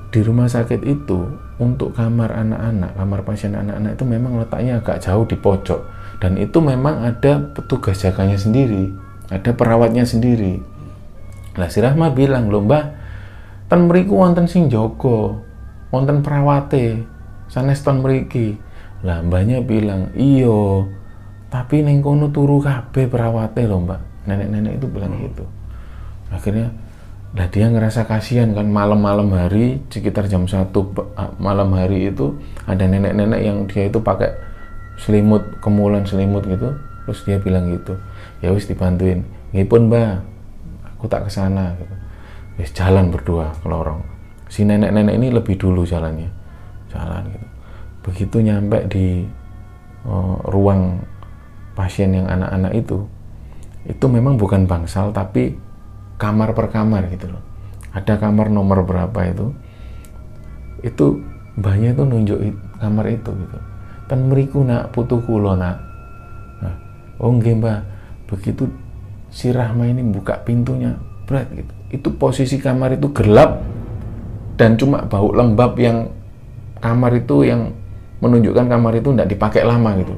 di 0.10 0.19
rumah 0.26 0.50
sakit 0.50 0.82
itu 0.82 1.30
untuk 1.62 1.93
kamar 1.93 2.34
anak-anak, 2.34 2.97
kamar 2.97 3.19
pasien 3.21 3.54
anak-anak 3.54 3.93
itu 3.93 4.04
memang 4.04 4.41
letaknya 4.41 4.82
agak 4.82 4.97
jauh 5.00 5.24
di 5.30 5.38
pojok 5.38 5.82
dan 6.17 6.41
itu 6.41 6.58
memang 6.58 7.06
ada 7.06 7.38
petugas 7.54 8.02
jaganya 8.02 8.38
sendiri, 8.38 8.93
ada 9.30 9.54
perawatnya 9.54 10.06
sendiri. 10.06 10.62
Lah 11.54 11.69
si 11.69 11.80
Rahma 11.82 12.13
bilang, 12.13 12.50
"Loh, 12.50 12.65
Mbah, 12.65 12.84
ten 13.69 13.88
mriku 13.88 14.19
wonten 14.19 14.50
sing 14.50 14.67
jaga 14.67 15.51
wonten 15.91 16.23
perawate 16.23 17.04
sanes 17.51 17.84
ton 17.84 17.99
mriki. 17.99 18.58
Lah 19.04 19.19
mbaknya 19.21 19.60
bilang 19.62 20.15
iyo 20.15 20.88
tapi 21.51 21.84
neng 21.84 21.99
kono 21.99 22.32
turu 22.32 22.63
kabeh 22.63 23.12
perawate 23.12 23.67
loh 23.67 23.84
mbak. 23.84 23.99
Nenek-nenek 24.25 24.80
itu 24.80 24.88
bilang 24.88 25.13
gitu. 25.19 25.43
Akhirnya 26.32 26.71
lah 27.32 27.47
dia 27.47 27.67
ngerasa 27.71 28.08
kasihan 28.08 28.51
kan 28.51 28.67
malam-malam 28.67 29.32
hari 29.32 29.80
sekitar 29.88 30.27
jam 30.27 30.47
satu 30.47 30.91
ah, 31.15 31.32
malam 31.39 31.71
hari 31.75 32.12
itu 32.12 32.36
ada 32.67 32.84
nenek-nenek 32.84 33.39
yang 33.39 33.58
dia 33.71 33.88
itu 33.88 34.04
pakai 34.04 34.36
selimut 34.99 35.43
kemulan 35.60 36.08
selimut 36.08 36.47
gitu. 36.47 36.71
Terus 37.08 37.19
dia 37.27 37.38
bilang 37.43 37.67
gitu 37.67 37.99
ya 38.39 38.56
wis 38.56 38.67
dibantuin. 38.67 39.27
Ngipun 39.51 39.91
mbak 39.91 40.23
aku 40.95 41.12
tak 41.12 41.27
ke 41.27 41.32
sana 41.34 41.75
gitu. 41.75 41.95
Wis 42.62 42.71
jalan 42.71 43.12
berdua 43.12 43.51
ke 43.60 43.67
lorong 43.67 44.11
si 44.52 44.68
nenek-nenek 44.68 45.16
ini 45.16 45.32
lebih 45.32 45.56
dulu 45.56 45.88
jalannya. 45.88 46.28
Jalan 46.92 47.24
gitu. 47.32 47.48
Begitu 48.04 48.38
nyampe 48.44 48.84
di 48.92 49.24
uh, 50.04 50.36
ruang 50.52 51.00
pasien 51.72 52.12
yang 52.12 52.28
anak-anak 52.28 52.76
itu 52.76 53.08
itu 53.88 54.06
memang 54.06 54.36
bukan 54.36 54.68
bangsal 54.68 55.16
tapi 55.16 55.56
kamar 56.20 56.52
per 56.52 56.68
kamar 56.68 57.08
gitu 57.08 57.32
loh. 57.32 57.40
Ada 57.96 58.20
kamar 58.20 58.52
nomor 58.52 58.84
berapa 58.84 59.20
itu 59.32 59.56
itu 60.84 61.24
mbahnya 61.56 61.96
itu 61.96 62.04
nunjuk 62.04 62.40
kamar 62.84 63.06
itu 63.08 63.32
gitu. 63.32 63.58
Kan 64.12 64.28
meriku 64.28 64.68
nak 64.68 64.92
putu 64.92 65.24
kulo 65.24 65.56
nak. 65.56 65.80
Nah, 66.60 66.76
oh 67.24 67.32
nggih 67.32 67.56
mbah. 67.56 67.88
Begitu 68.28 68.68
si 69.32 69.56
Rahma 69.56 69.88
ini 69.88 70.04
buka 70.04 70.44
pintunya 70.44 71.00
berat 71.24 71.48
gitu. 71.56 71.74
Itu 71.88 72.08
posisi 72.20 72.60
kamar 72.60 73.00
itu 73.00 73.08
gelap 73.16 73.64
dan 74.62 74.78
cuma 74.78 75.02
bau 75.10 75.34
lembab 75.34 75.74
yang 75.82 76.06
kamar 76.78 77.17
itu 77.17 77.50
yang 77.50 77.74
menunjukkan 78.21 78.69
kamar 78.69 78.93
itu 78.93 79.10
tidak 79.10 79.34
dipakai 79.34 79.65
lama 79.65 79.97
gitu 79.97 80.13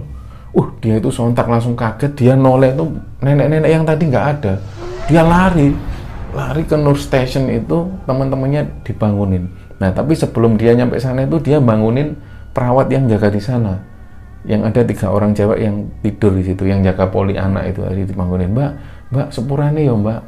uh 0.54 0.68
dia 0.80 1.02
itu 1.02 1.10
sontak 1.10 1.50
langsung 1.50 1.74
kaget. 1.74 2.14
Dia 2.14 2.34
noleh 2.38 2.74
itu 2.74 2.86
nenek-nenek 3.22 3.70
yang 3.70 3.84
tadi 3.84 4.04
nggak 4.10 4.28
ada. 4.40 4.54
Dia 5.10 5.22
lari. 5.26 5.74
Lari 6.34 6.66
ke 6.66 6.74
Nur 6.74 6.98
Station 6.98 7.46
itu 7.50 7.90
teman-temannya 8.10 8.66
dibangunin. 8.82 9.50
Nah 9.78 9.94
tapi 9.94 10.18
sebelum 10.18 10.58
dia 10.58 10.74
nyampe 10.74 10.98
sana 10.98 11.26
itu 11.30 11.38
dia 11.42 11.62
bangunin 11.62 12.18
perawat 12.54 12.90
yang 12.90 13.06
jaga 13.06 13.30
di 13.30 13.42
sana. 13.42 13.78
Yang 14.44 14.62
ada 14.74 14.82
tiga 14.84 15.08
orang 15.14 15.32
cewek 15.38 15.60
yang 15.62 15.88
tidur 16.02 16.34
di 16.36 16.44
situ 16.44 16.66
yang 16.68 16.82
jaga 16.82 17.08
poli 17.10 17.38
anak 17.38 17.74
itu 17.74 17.86
hari 17.86 18.06
dibangunin. 18.10 18.50
Mbak 18.50 18.72
mbak 19.14 19.28
sepurane 19.30 19.86
ya 19.86 19.94
mbak. 19.94 20.22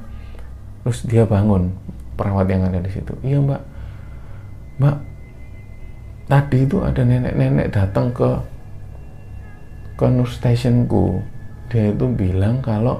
Terus 0.86 1.00
dia 1.10 1.24
bangun 1.26 1.74
perawat 2.14 2.46
yang 2.54 2.70
ada 2.70 2.78
di 2.78 2.90
situ. 2.94 3.14
Iya 3.26 3.42
mbak 3.42 3.62
Mbak, 4.76 4.98
tadi 6.28 6.58
itu 6.68 6.78
ada 6.84 7.02
nenek-nenek 7.02 7.72
datang 7.72 8.12
ke 8.12 8.30
ke 9.96 10.06
stationku. 10.28 11.24
Dia 11.72 11.96
itu 11.96 12.06
bilang 12.12 12.60
kalau 12.60 13.00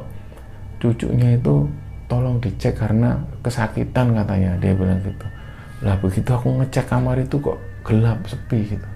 cucunya 0.80 1.36
itu 1.36 1.68
tolong 2.08 2.40
dicek 2.40 2.80
karena 2.80 3.20
kesakitan 3.44 4.16
katanya. 4.16 4.56
Dia 4.64 4.72
bilang 4.72 5.04
gitu. 5.04 5.28
Lah 5.84 6.00
begitu 6.00 6.32
aku 6.32 6.64
ngecek 6.64 6.88
kamar 6.88 7.20
itu 7.20 7.36
kok 7.44 7.60
gelap, 7.84 8.24
sepi 8.24 8.72
gitu. 8.72 8.88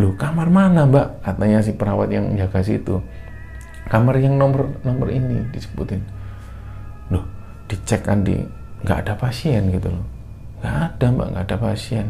Loh 0.00 0.16
kamar 0.16 0.48
mana 0.48 0.88
mbak? 0.88 1.20
Katanya 1.20 1.60
si 1.60 1.76
perawat 1.76 2.08
yang 2.08 2.32
jaga 2.40 2.64
situ. 2.64 3.04
Kamar 3.92 4.16
yang 4.16 4.40
nomor 4.40 4.72
nomor 4.80 5.12
ini 5.12 5.44
disebutin. 5.52 6.00
loh 7.08 7.24
dicek 7.68 8.04
kan 8.04 8.20
di 8.20 8.36
nggak 8.84 8.98
ada 9.00 9.16
pasien 9.16 9.72
gitu 9.72 9.88
loh 9.88 10.17
nggak 10.60 10.76
ada 10.94 11.06
mbak. 11.14 11.26
Nggak 11.34 11.44
ada 11.48 11.56
pasien. 11.58 12.06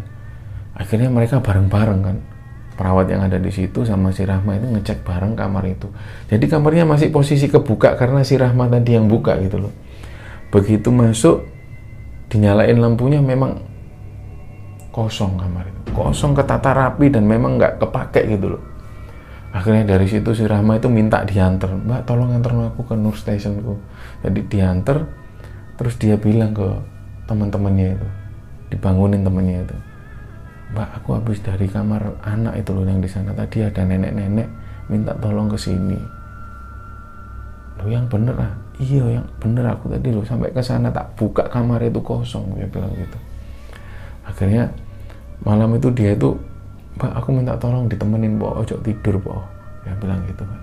Akhirnya 0.78 1.10
mereka 1.10 1.42
bareng-bareng 1.42 2.00
kan. 2.00 2.16
Perawat 2.78 3.10
yang 3.10 3.26
ada 3.26 3.42
di 3.42 3.50
situ 3.50 3.82
sama 3.82 4.14
si 4.14 4.22
Rahma 4.22 4.54
itu 4.54 4.70
ngecek 4.70 5.02
bareng 5.02 5.34
kamar 5.34 5.66
itu. 5.66 5.90
Jadi 6.30 6.46
kamarnya 6.46 6.86
masih 6.86 7.10
posisi 7.10 7.50
kebuka 7.50 7.98
karena 7.98 8.22
si 8.22 8.38
Rahma 8.38 8.70
tadi 8.70 8.94
yang 8.94 9.10
buka 9.10 9.34
gitu 9.42 9.66
loh. 9.66 9.74
Begitu 10.54 10.86
masuk 10.94 11.42
dinyalain 12.30 12.78
lampunya 12.78 13.18
memang 13.18 13.58
kosong 14.94 15.34
kamar 15.34 15.66
itu. 15.66 15.90
Kosong 15.90 16.38
ketata 16.38 16.70
rapi 16.70 17.10
dan 17.10 17.26
memang 17.26 17.58
nggak 17.58 17.82
kepake 17.82 18.30
gitu 18.38 18.54
loh. 18.54 18.62
Akhirnya 19.50 19.98
dari 19.98 20.06
situ 20.06 20.30
si 20.30 20.46
Rahma 20.46 20.78
itu 20.78 20.86
minta 20.86 21.26
diantar. 21.26 21.74
Mbak 21.74 22.06
tolong 22.06 22.30
antar 22.30 22.54
aku 22.54 22.86
ke 22.86 22.94
Nur 22.94 23.18
Stationku. 23.18 23.74
Jadi 24.22 24.46
diantar 24.46 25.02
terus 25.74 25.98
dia 25.98 26.14
bilang 26.14 26.54
ke 26.54 26.78
teman-temannya 27.26 27.98
itu 27.98 28.08
dibangunin 28.72 29.24
temannya 29.24 29.64
itu. 29.64 29.76
Mbak 30.76 30.88
aku 31.00 31.08
habis 31.16 31.40
dari 31.40 31.64
kamar 31.64 32.20
anak 32.20 32.60
itu 32.60 32.76
loh 32.76 32.84
yang 32.84 33.00
di 33.00 33.08
sana. 33.08 33.32
Tadi 33.32 33.64
ada 33.64 33.82
nenek-nenek 33.84 34.48
minta 34.92 35.16
tolong 35.16 35.48
ke 35.48 35.56
sini. 35.56 35.98
Lo 37.80 37.88
yang 37.88 38.04
bener 38.10 38.36
ah? 38.36 38.52
Iya 38.78 39.20
yang 39.20 39.26
bener 39.42 39.66
aku 39.66 39.90
tadi 39.90 40.14
lo 40.14 40.22
sampai 40.22 40.54
ke 40.54 40.62
sana 40.62 40.92
tak 40.94 41.18
buka 41.18 41.50
kamar 41.50 41.82
itu 41.82 41.98
kosong 41.98 42.54
dia 42.54 42.68
bilang 42.68 42.92
gitu. 42.94 43.18
Akhirnya 44.22 44.70
malam 45.42 45.74
itu 45.74 45.90
dia 45.90 46.14
itu 46.14 46.36
Pak 46.98 47.14
aku 47.14 47.30
minta 47.30 47.54
tolong 47.54 47.86
ditemenin 47.86 48.42
po 48.42 48.58
ojo 48.58 48.74
tidur 48.82 49.22
po 49.22 49.38
dia 49.86 49.94
bilang 50.02 50.18
gitu 50.26 50.42
kan 50.42 50.58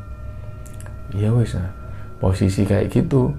iya 1.15 1.31
wes 1.31 1.55
nah 1.55 1.71
posisi 2.19 2.67
kayak 2.67 2.91
gitu 2.91 3.31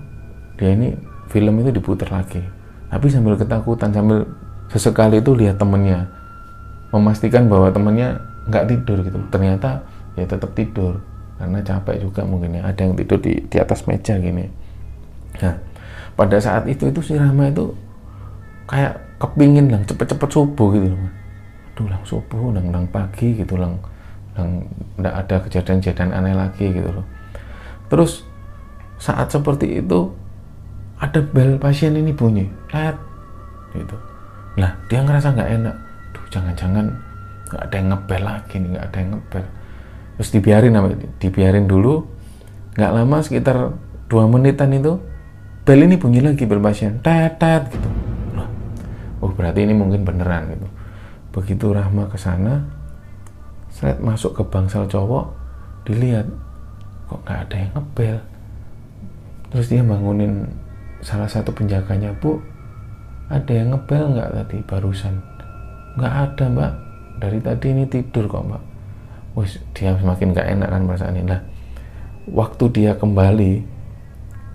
dia 0.56 0.72
ini 0.72 0.96
film 1.28 1.60
itu 1.60 1.70
diputar 1.74 2.08
lagi. 2.08 2.40
Tapi 2.86 3.06
sambil 3.10 3.36
ketakutan 3.36 3.92
sambil 3.92 4.24
sesekali 4.72 5.22
itu 5.22 5.32
lihat 5.34 5.60
temennya 5.60 6.08
memastikan 6.90 7.46
bahwa 7.50 7.70
temennya 7.70 8.18
nggak 8.46 8.64
tidur 8.70 8.98
gitu. 9.02 9.18
Ternyata 9.30 9.82
ya 10.16 10.24
tetap 10.24 10.50
tidur 10.54 11.02
karena 11.36 11.60
capek 11.60 11.96
juga 12.02 12.22
mungkin 12.24 12.58
ya. 12.58 12.62
Ada 12.66 12.80
yang 12.86 12.94
tidur 12.96 13.18
di, 13.20 13.42
di 13.46 13.56
atas 13.58 13.84
meja 13.84 14.16
gini. 14.16 14.46
Nah 15.42 15.54
pada 16.16 16.40
saat 16.40 16.64
itu 16.64 16.88
itu 16.88 17.00
si 17.04 17.12
Rama 17.14 17.52
itu 17.52 17.76
kayak 18.66 18.96
kepingin 19.20 19.68
lah 19.68 19.80
cepet-cepet 19.84 20.28
subuh 20.32 20.68
gitu 20.74 20.90
loh 20.92 21.12
aduh 21.76 21.86
lang 21.92 22.02
subuh 22.08 22.56
lang 22.56 22.72
lang 22.72 22.84
pagi 22.88 23.36
gitu 23.36 23.60
lang 23.60 23.76
lang 24.32 24.64
nggak 24.96 25.12
ada 25.12 25.36
kejadian-kejadian 25.44 26.12
aneh 26.12 26.32
lagi 26.32 26.72
gitu 26.72 26.88
loh. 26.88 27.04
Terus 27.92 28.24
saat 28.96 29.28
seperti 29.28 29.84
itu 29.84 30.08
ada 30.96 31.20
bel 31.20 31.60
pasien 31.60 31.92
ini 31.92 32.16
bunyi 32.16 32.48
let 32.72 32.96
gitu 33.76 33.96
lah 34.56 34.72
dia 34.88 35.04
ngerasa 35.04 35.36
nggak 35.36 35.50
enak. 35.60 35.76
Duh 36.16 36.26
jangan-jangan 36.32 36.86
nggak 37.46 37.62
ada 37.62 37.74
yang 37.76 37.88
ngebel 37.92 38.22
lagi 38.24 38.54
nih 38.58 38.68
nggak 38.74 38.86
ada 38.88 38.98
yang 38.98 39.10
ngebel. 39.16 39.44
Terus 40.16 40.30
dibiarin 40.32 40.74
dibiarin 41.20 41.66
dulu. 41.68 41.94
Nggak 42.76 42.92
lama 42.92 43.16
sekitar 43.24 43.56
dua 44.08 44.24
menitan 44.28 44.72
itu 44.72 45.00
bel 45.66 45.80
ini 45.82 45.98
bunyi 45.98 46.20
lagi 46.22 46.44
bel 46.46 46.62
pasien 46.62 47.00
tet 47.04 47.36
tet 47.36 47.68
gitu. 47.72 47.88
Loh 48.36 48.48
oh 49.24 49.30
berarti 49.32 49.64
ini 49.64 49.74
mungkin 49.76 50.04
beneran 50.04 50.52
gitu. 50.52 50.68
Begitu 51.36 51.66
Rahma 51.72 52.08
ke 52.08 52.16
sana 52.16 52.64
seret 53.68 54.00
masuk 54.00 54.40
ke 54.40 54.42
bangsal 54.48 54.88
cowok 54.88 55.36
dilihat 55.84 56.24
kok 57.12 57.20
nggak 57.28 57.38
ada 57.48 57.56
yang 57.60 57.72
ngebel. 57.76 58.16
Terus 59.52 59.66
dia 59.68 59.82
bangunin 59.84 60.48
salah 61.04 61.28
satu 61.28 61.52
penjaganya 61.52 62.16
bu 62.16 62.40
ada 63.26 63.52
yang 63.52 63.74
ngebel 63.74 64.04
nggak 64.14 64.30
tadi 64.38 64.56
barusan? 64.62 65.14
Nggak 65.98 66.14
ada 66.14 66.44
mbak. 66.52 66.72
Dari 67.16 67.38
tadi 67.40 67.66
ini 67.72 67.84
tidur 67.88 68.24
kok 68.30 68.44
mbak. 68.46 68.62
Wih, 69.36 69.52
dia 69.76 69.92
semakin 69.98 70.32
nggak 70.32 70.48
enak 70.56 70.68
kan 70.70 70.82
perasaan 70.86 71.16
ini. 71.18 71.28
Lah 71.28 71.42
waktu 72.30 72.64
dia 72.74 72.92
kembali 72.98 73.52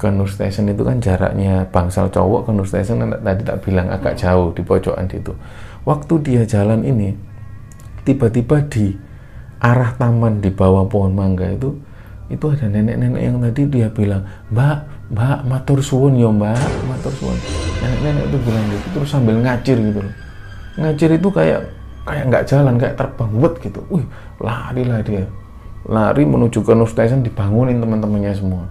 ke 0.01 0.07
Nur 0.09 0.27
Station 0.27 0.65
itu 0.67 0.81
kan 0.81 0.97
jaraknya 0.97 1.69
bangsal 1.69 2.09
cowok 2.09 2.49
ke 2.49 2.51
Nur 2.51 2.67
Station 2.67 2.99
kan 2.99 3.15
tadi 3.21 3.41
tak 3.45 3.61
bilang 3.61 3.87
agak 3.93 4.17
jauh 4.17 4.49
di 4.55 4.61
pojokan 4.65 5.07
itu. 5.11 5.33
Waktu 5.85 6.13
dia 6.25 6.41
jalan 6.45 6.81
ini 6.85 7.13
tiba-tiba 8.05 8.65
di 8.65 8.97
arah 9.61 9.93
taman 9.93 10.41
di 10.41 10.49
bawah 10.49 10.89
pohon 10.89 11.13
mangga 11.13 11.45
itu 11.53 11.77
itu 12.33 12.45
ada 12.47 12.65
nenek-nenek 12.65 13.21
yang 13.21 13.37
tadi 13.37 13.61
dia 13.69 13.87
bilang 13.91 14.25
mbak 14.49 14.87
mbak 15.13 15.39
matur 15.45 15.83
suwun 15.83 16.17
ya 16.17 16.31
mbak 16.31 16.57
matur 16.89 17.13
suwun 17.13 17.37
nenek-nenek 17.81 18.23
itu 18.29 18.37
bilang 18.45 18.65
gitu 18.69 18.87
terus 18.93 19.09
sambil 19.09 19.35
ngacir 19.41 19.77
gitu 19.81 19.99
loh. 20.05 20.15
Ngacir 20.77 21.09
itu 21.17 21.29
kayak 21.33 21.61
kayak 22.05 22.23
nggak 22.29 22.43
jalan 22.45 22.75
kayak 22.77 22.95
terbang 22.95 23.31
buat 23.41 23.53
gitu. 23.59 23.81
Wih 23.89 24.05
lari 24.37 24.83
lah 24.85 25.01
dia. 25.01 25.25
Lari 25.89 26.23
menuju 26.23 26.61
ke 26.61 26.73
Nur 26.77 26.85
Station 26.85 27.25
dibangunin 27.25 27.81
teman-temannya 27.81 28.33
semua. 28.37 28.63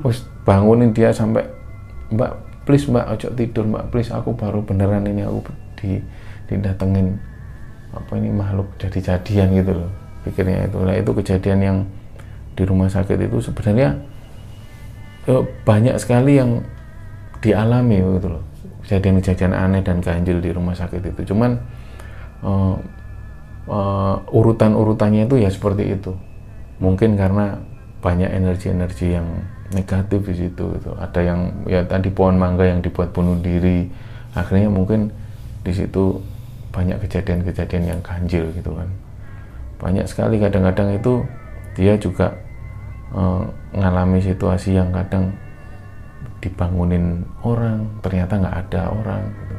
Terus 0.00 0.28
bangunin 0.44 0.92
dia 0.92 1.10
sampai 1.10 1.48
mbak 2.12 2.36
please 2.68 2.84
mbak 2.88 3.08
ojo 3.16 3.28
tidur 3.32 3.64
mbak 3.64 3.88
please 3.88 4.12
aku 4.12 4.36
baru 4.36 4.60
beneran 4.60 5.08
ini 5.08 5.24
aku 5.24 5.48
di 5.80 6.00
didatengin 6.52 7.16
apa 7.90 8.12
ini 8.20 8.30
makhluk 8.30 8.70
jadi-jadian 8.76 9.48
gitu 9.56 9.72
loh 9.80 9.90
pikirnya 10.28 10.68
itu. 10.68 10.78
Lah 10.84 10.94
itu 11.00 11.10
kejadian 11.16 11.58
yang 11.64 11.78
di 12.54 12.62
rumah 12.68 12.92
sakit 12.92 13.16
itu 13.16 13.40
sebenarnya 13.40 13.96
eh, 15.32 15.42
banyak 15.64 15.96
sekali 15.96 16.36
yang 16.36 16.60
dialami 17.40 17.98
gitu 18.20 18.28
loh. 18.28 18.44
Kejadian-kejadian 18.84 19.52
aneh 19.52 19.80
dan 19.84 20.00
ganjil 20.00 20.40
di 20.40 20.50
rumah 20.52 20.72
sakit 20.76 21.00
itu. 21.04 21.32
Cuman 21.32 21.60
uh, 22.44 22.76
uh, 23.68 24.16
urutan-urutannya 24.32 25.28
itu 25.28 25.36
ya 25.40 25.50
seperti 25.52 25.96
itu. 25.96 26.12
Mungkin 26.80 27.16
karena 27.16 27.60
banyak 28.00 28.30
energi-energi 28.32 29.20
yang 29.20 29.28
negatif 29.70 30.24
di 30.26 30.34
situ 30.34 30.66
itu 30.74 30.90
ada 30.98 31.20
yang 31.22 31.52
ya 31.68 31.84
tadi 31.86 32.10
pohon 32.10 32.40
mangga 32.40 32.66
yang 32.66 32.80
dibuat 32.80 33.12
bunuh 33.12 33.36
diri. 33.38 33.86
Akhirnya 34.32 34.72
mungkin 34.72 35.12
di 35.60 35.72
situ 35.74 36.16
banyak 36.70 37.02
kejadian-kejadian 37.04 37.84
yang 37.94 38.00
ganjil 38.00 38.48
gitu 38.56 38.72
kan. 38.74 38.88
Banyak 39.80 40.06
sekali 40.08 40.40
kadang-kadang 40.40 40.96
itu 40.96 41.22
dia 41.76 41.94
juga 42.00 42.32
uh, 43.14 43.44
ngalami 43.74 44.18
situasi 44.22 44.74
yang 44.76 44.90
kadang 44.90 45.30
dibangunin 46.40 47.24
orang 47.44 48.00
ternyata 48.00 48.40
nggak 48.40 48.56
ada 48.66 48.82
orang 48.88 49.22
gitu. 49.28 49.56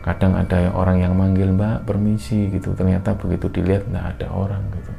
kadang 0.00 0.32
ada 0.32 0.72
orang 0.72 1.04
yang 1.04 1.12
manggil 1.12 1.52
mbak 1.52 1.84
permisi 1.84 2.48
gitu. 2.48 2.72
Ternyata 2.72 3.18
begitu 3.18 3.52
dilihat 3.52 3.84
nggak 3.90 4.06
ada 4.16 4.26
orang 4.32 4.62
gitu. 4.72 4.92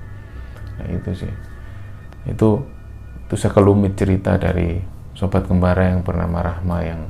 Nah 0.77 0.87
itu 0.91 1.09
sih. 1.25 1.33
Itu 2.29 2.61
itu 3.25 3.35
sekelumit 3.39 3.97
cerita 3.97 4.37
dari 4.37 4.77
sobat 5.15 5.47
kembara 5.47 5.95
yang 5.95 6.03
bernama 6.05 6.43
Rahma 6.43 6.77
yang 6.83 7.01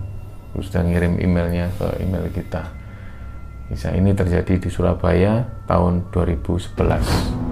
sudah 0.55 0.85
ngirim 0.85 1.19
emailnya 1.19 1.67
ke 1.75 1.87
email 1.99 2.29
kita. 2.31 2.63
Kisah 3.71 3.95
ini 3.95 4.11
terjadi 4.11 4.59
di 4.59 4.69
Surabaya 4.69 5.47
tahun 5.67 6.11
2011 6.11 7.50